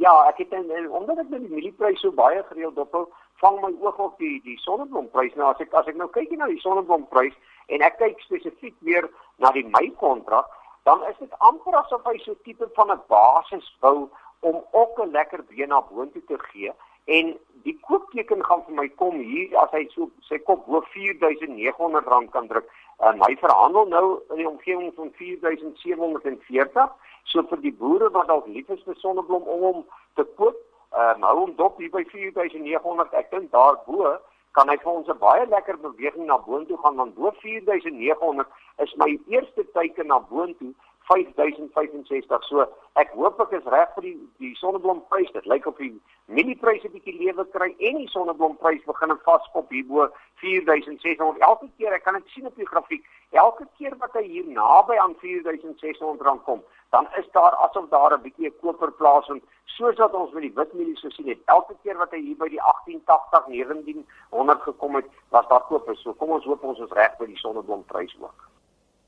Ja, 0.04 0.12
ek 0.28 0.42
het 0.42 0.56
en, 0.58 0.66
en, 0.76 0.90
omdat 0.92 1.22
ek 1.22 1.30
met 1.32 1.46
die 1.46 1.54
mielieprys 1.54 2.02
so 2.04 2.12
baie 2.18 2.42
gereeld 2.50 2.76
dophou, 2.76 3.06
vang 3.40 3.62
my 3.62 3.70
oog 3.80 4.02
op 4.04 4.20
die 4.20 4.42
die 4.44 4.58
sonneblomprys. 4.60 5.38
Nou 5.40 5.54
as 5.54 5.62
ek 5.64 5.72
as 5.80 5.88
ek 5.88 5.96
nou 5.96 6.10
kyk 6.12 6.34
na 6.36 6.50
die 6.52 6.60
sonneblomprys 6.60 7.38
en 7.72 7.86
ek 7.88 7.96
kyk 8.02 8.20
spesifiek 8.26 8.76
weer 8.84 9.08
na 9.40 9.54
die 9.56 9.64
Mei 9.70 9.88
kontrak, 10.02 10.52
dan 10.84 11.00
is 11.08 11.16
dit 11.24 11.40
amper 11.48 11.80
asof 11.80 12.04
hy 12.12 12.18
so 12.26 12.36
tipe 12.44 12.68
van 12.76 12.92
'n 12.92 13.00
basis 13.08 13.72
bou 13.80 14.10
om 14.44 14.60
ook 14.76 15.00
'n 15.00 15.16
lekker 15.16 15.48
been 15.48 15.72
na 15.72 15.80
boontoe 15.80 16.26
te 16.28 16.36
gee 16.52 16.76
en 17.06 17.36
die 17.64 17.78
koopteken 17.88 18.44
gaan 18.46 18.64
vir 18.68 18.76
my 18.80 18.88
kom 19.00 19.20
hier 19.22 19.54
as 19.62 19.72
hy 19.72 19.86
so 19.94 20.10
sy 20.28 20.40
kop 20.48 20.66
bo 20.66 20.82
4900 20.94 22.08
rand 22.14 22.32
kan 22.34 22.48
druk 22.50 22.70
en 23.00 23.20
hy 23.22 23.36
verhandel 23.40 23.88
nou 23.92 24.06
in 24.30 24.38
die 24.42 24.50
omgewing 24.50 24.94
van 24.96 25.12
4740 25.18 26.94
so 27.24 27.44
vir 27.50 27.60
die 27.66 27.74
boere 27.74 28.10
wat 28.16 28.28
dalk 28.28 28.48
lief 28.48 28.70
is 28.70 28.84
vir 28.88 28.96
sonneblom 29.02 29.44
om 29.56 29.62
hom 29.68 29.84
te 30.16 30.24
koop 30.40 30.56
uh, 30.96 31.14
hou 31.28 31.36
hom 31.42 31.54
dop 31.60 31.78
hier 31.82 31.92
by 31.92 32.06
4900 32.14 33.20
ek 33.20 33.32
dink 33.32 33.52
daarbo 33.52 34.16
kan 34.56 34.72
hy 34.72 34.78
vir 34.84 34.92
ons 34.94 35.10
'n 35.12 35.20
baie 35.20 35.46
lekker 35.52 35.78
beweging 35.84 36.26
na 36.28 36.38
boontoe 36.48 36.78
gaan 36.84 36.96
want 37.02 37.16
bo 37.16 37.32
4900 37.42 38.48
is 38.86 38.96
my 39.04 39.12
eerste 39.28 39.66
teiken 39.74 40.08
na 40.08 40.20
boontoe 40.20 40.74
5065. 41.08 42.44
So 42.50 42.66
ek 43.02 43.12
hoop 43.18 43.40
ek 43.44 43.56
is 43.60 43.68
reg 43.74 43.92
vir 43.96 44.08
die 44.08 44.16
die 44.44 44.54
sonneblomprys. 44.60 45.32
Dit 45.36 45.50
lyk 45.50 45.68
of 45.70 45.78
die 45.82 45.92
mieliepryse 46.34 46.90
bietjie 46.94 47.18
lewe 47.20 47.46
kry 47.54 47.72
en 47.90 48.00
die 48.02 48.10
sonneblomprys 48.14 48.86
begin 48.88 49.14
vaskop 49.28 49.74
hier 49.74 49.86
bo 49.90 50.08
4600. 50.42 51.42
Elke 51.50 51.70
keer, 51.78 51.94
ek 51.98 52.06
kan 52.08 52.18
dit 52.18 52.34
sien 52.34 52.50
op 52.50 52.56
die 52.58 52.70
grafiek, 52.70 53.06
elke 53.32 53.68
keer 53.78 53.94
wat 54.02 54.16
hy 54.18 54.26
hier 54.28 54.48
naby 54.50 54.98
aan 55.02 55.14
4600 55.22 56.26
rand 56.26 56.44
kom, 56.48 56.64
dan 56.96 57.08
is 57.20 57.30
daar 57.38 57.58
asof 57.68 57.90
daar 57.94 58.18
'n 58.18 58.24
bietjie 58.26 58.50
'n 58.50 58.60
koper 58.62 58.92
plaasvind 58.92 59.44
soos 59.78 59.98
wat 59.98 60.14
ons 60.14 60.34
met 60.34 60.46
die 60.48 60.56
witmielies 60.56 61.04
gesien 61.04 61.28
het. 61.28 61.40
Elke 61.46 61.76
keer 61.84 61.98
wat 61.98 62.12
hy 62.12 62.22
hier 62.22 62.38
by 62.38 62.50
die 62.50 62.62
1880 62.62 63.48
1900 63.52 64.62
gekom 64.62 64.96
het, 64.96 65.06
was 65.30 65.48
daar 65.48 65.66
kopers. 65.70 66.02
So 66.02 66.14
kom 66.14 66.30
ons 66.30 66.46
hoop 66.46 66.64
ons 66.64 66.80
is 66.80 66.92
reg 66.92 67.18
by 67.18 67.26
die 67.26 67.42
sonneblomprys 67.44 68.16
ook. 68.20 68.55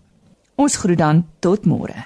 Ons 0.61 0.77
groet 0.77 1.01
dan 1.01 1.25
tot 1.41 1.65
môre. 1.65 2.05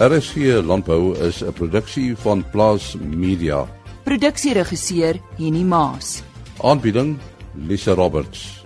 RSG 0.00 0.64
Landbou 0.64 1.12
is 1.20 1.44
'n 1.44 1.52
produksie 1.52 2.16
van 2.16 2.44
Plaas 2.50 2.96
Media. 2.96 3.68
Produksieregisseur 4.04 5.20
Henny 5.36 5.62
Maas. 5.62 6.22
Aanbieding 6.62 7.18
Lisa 7.68 7.92
Roberts 7.92 8.65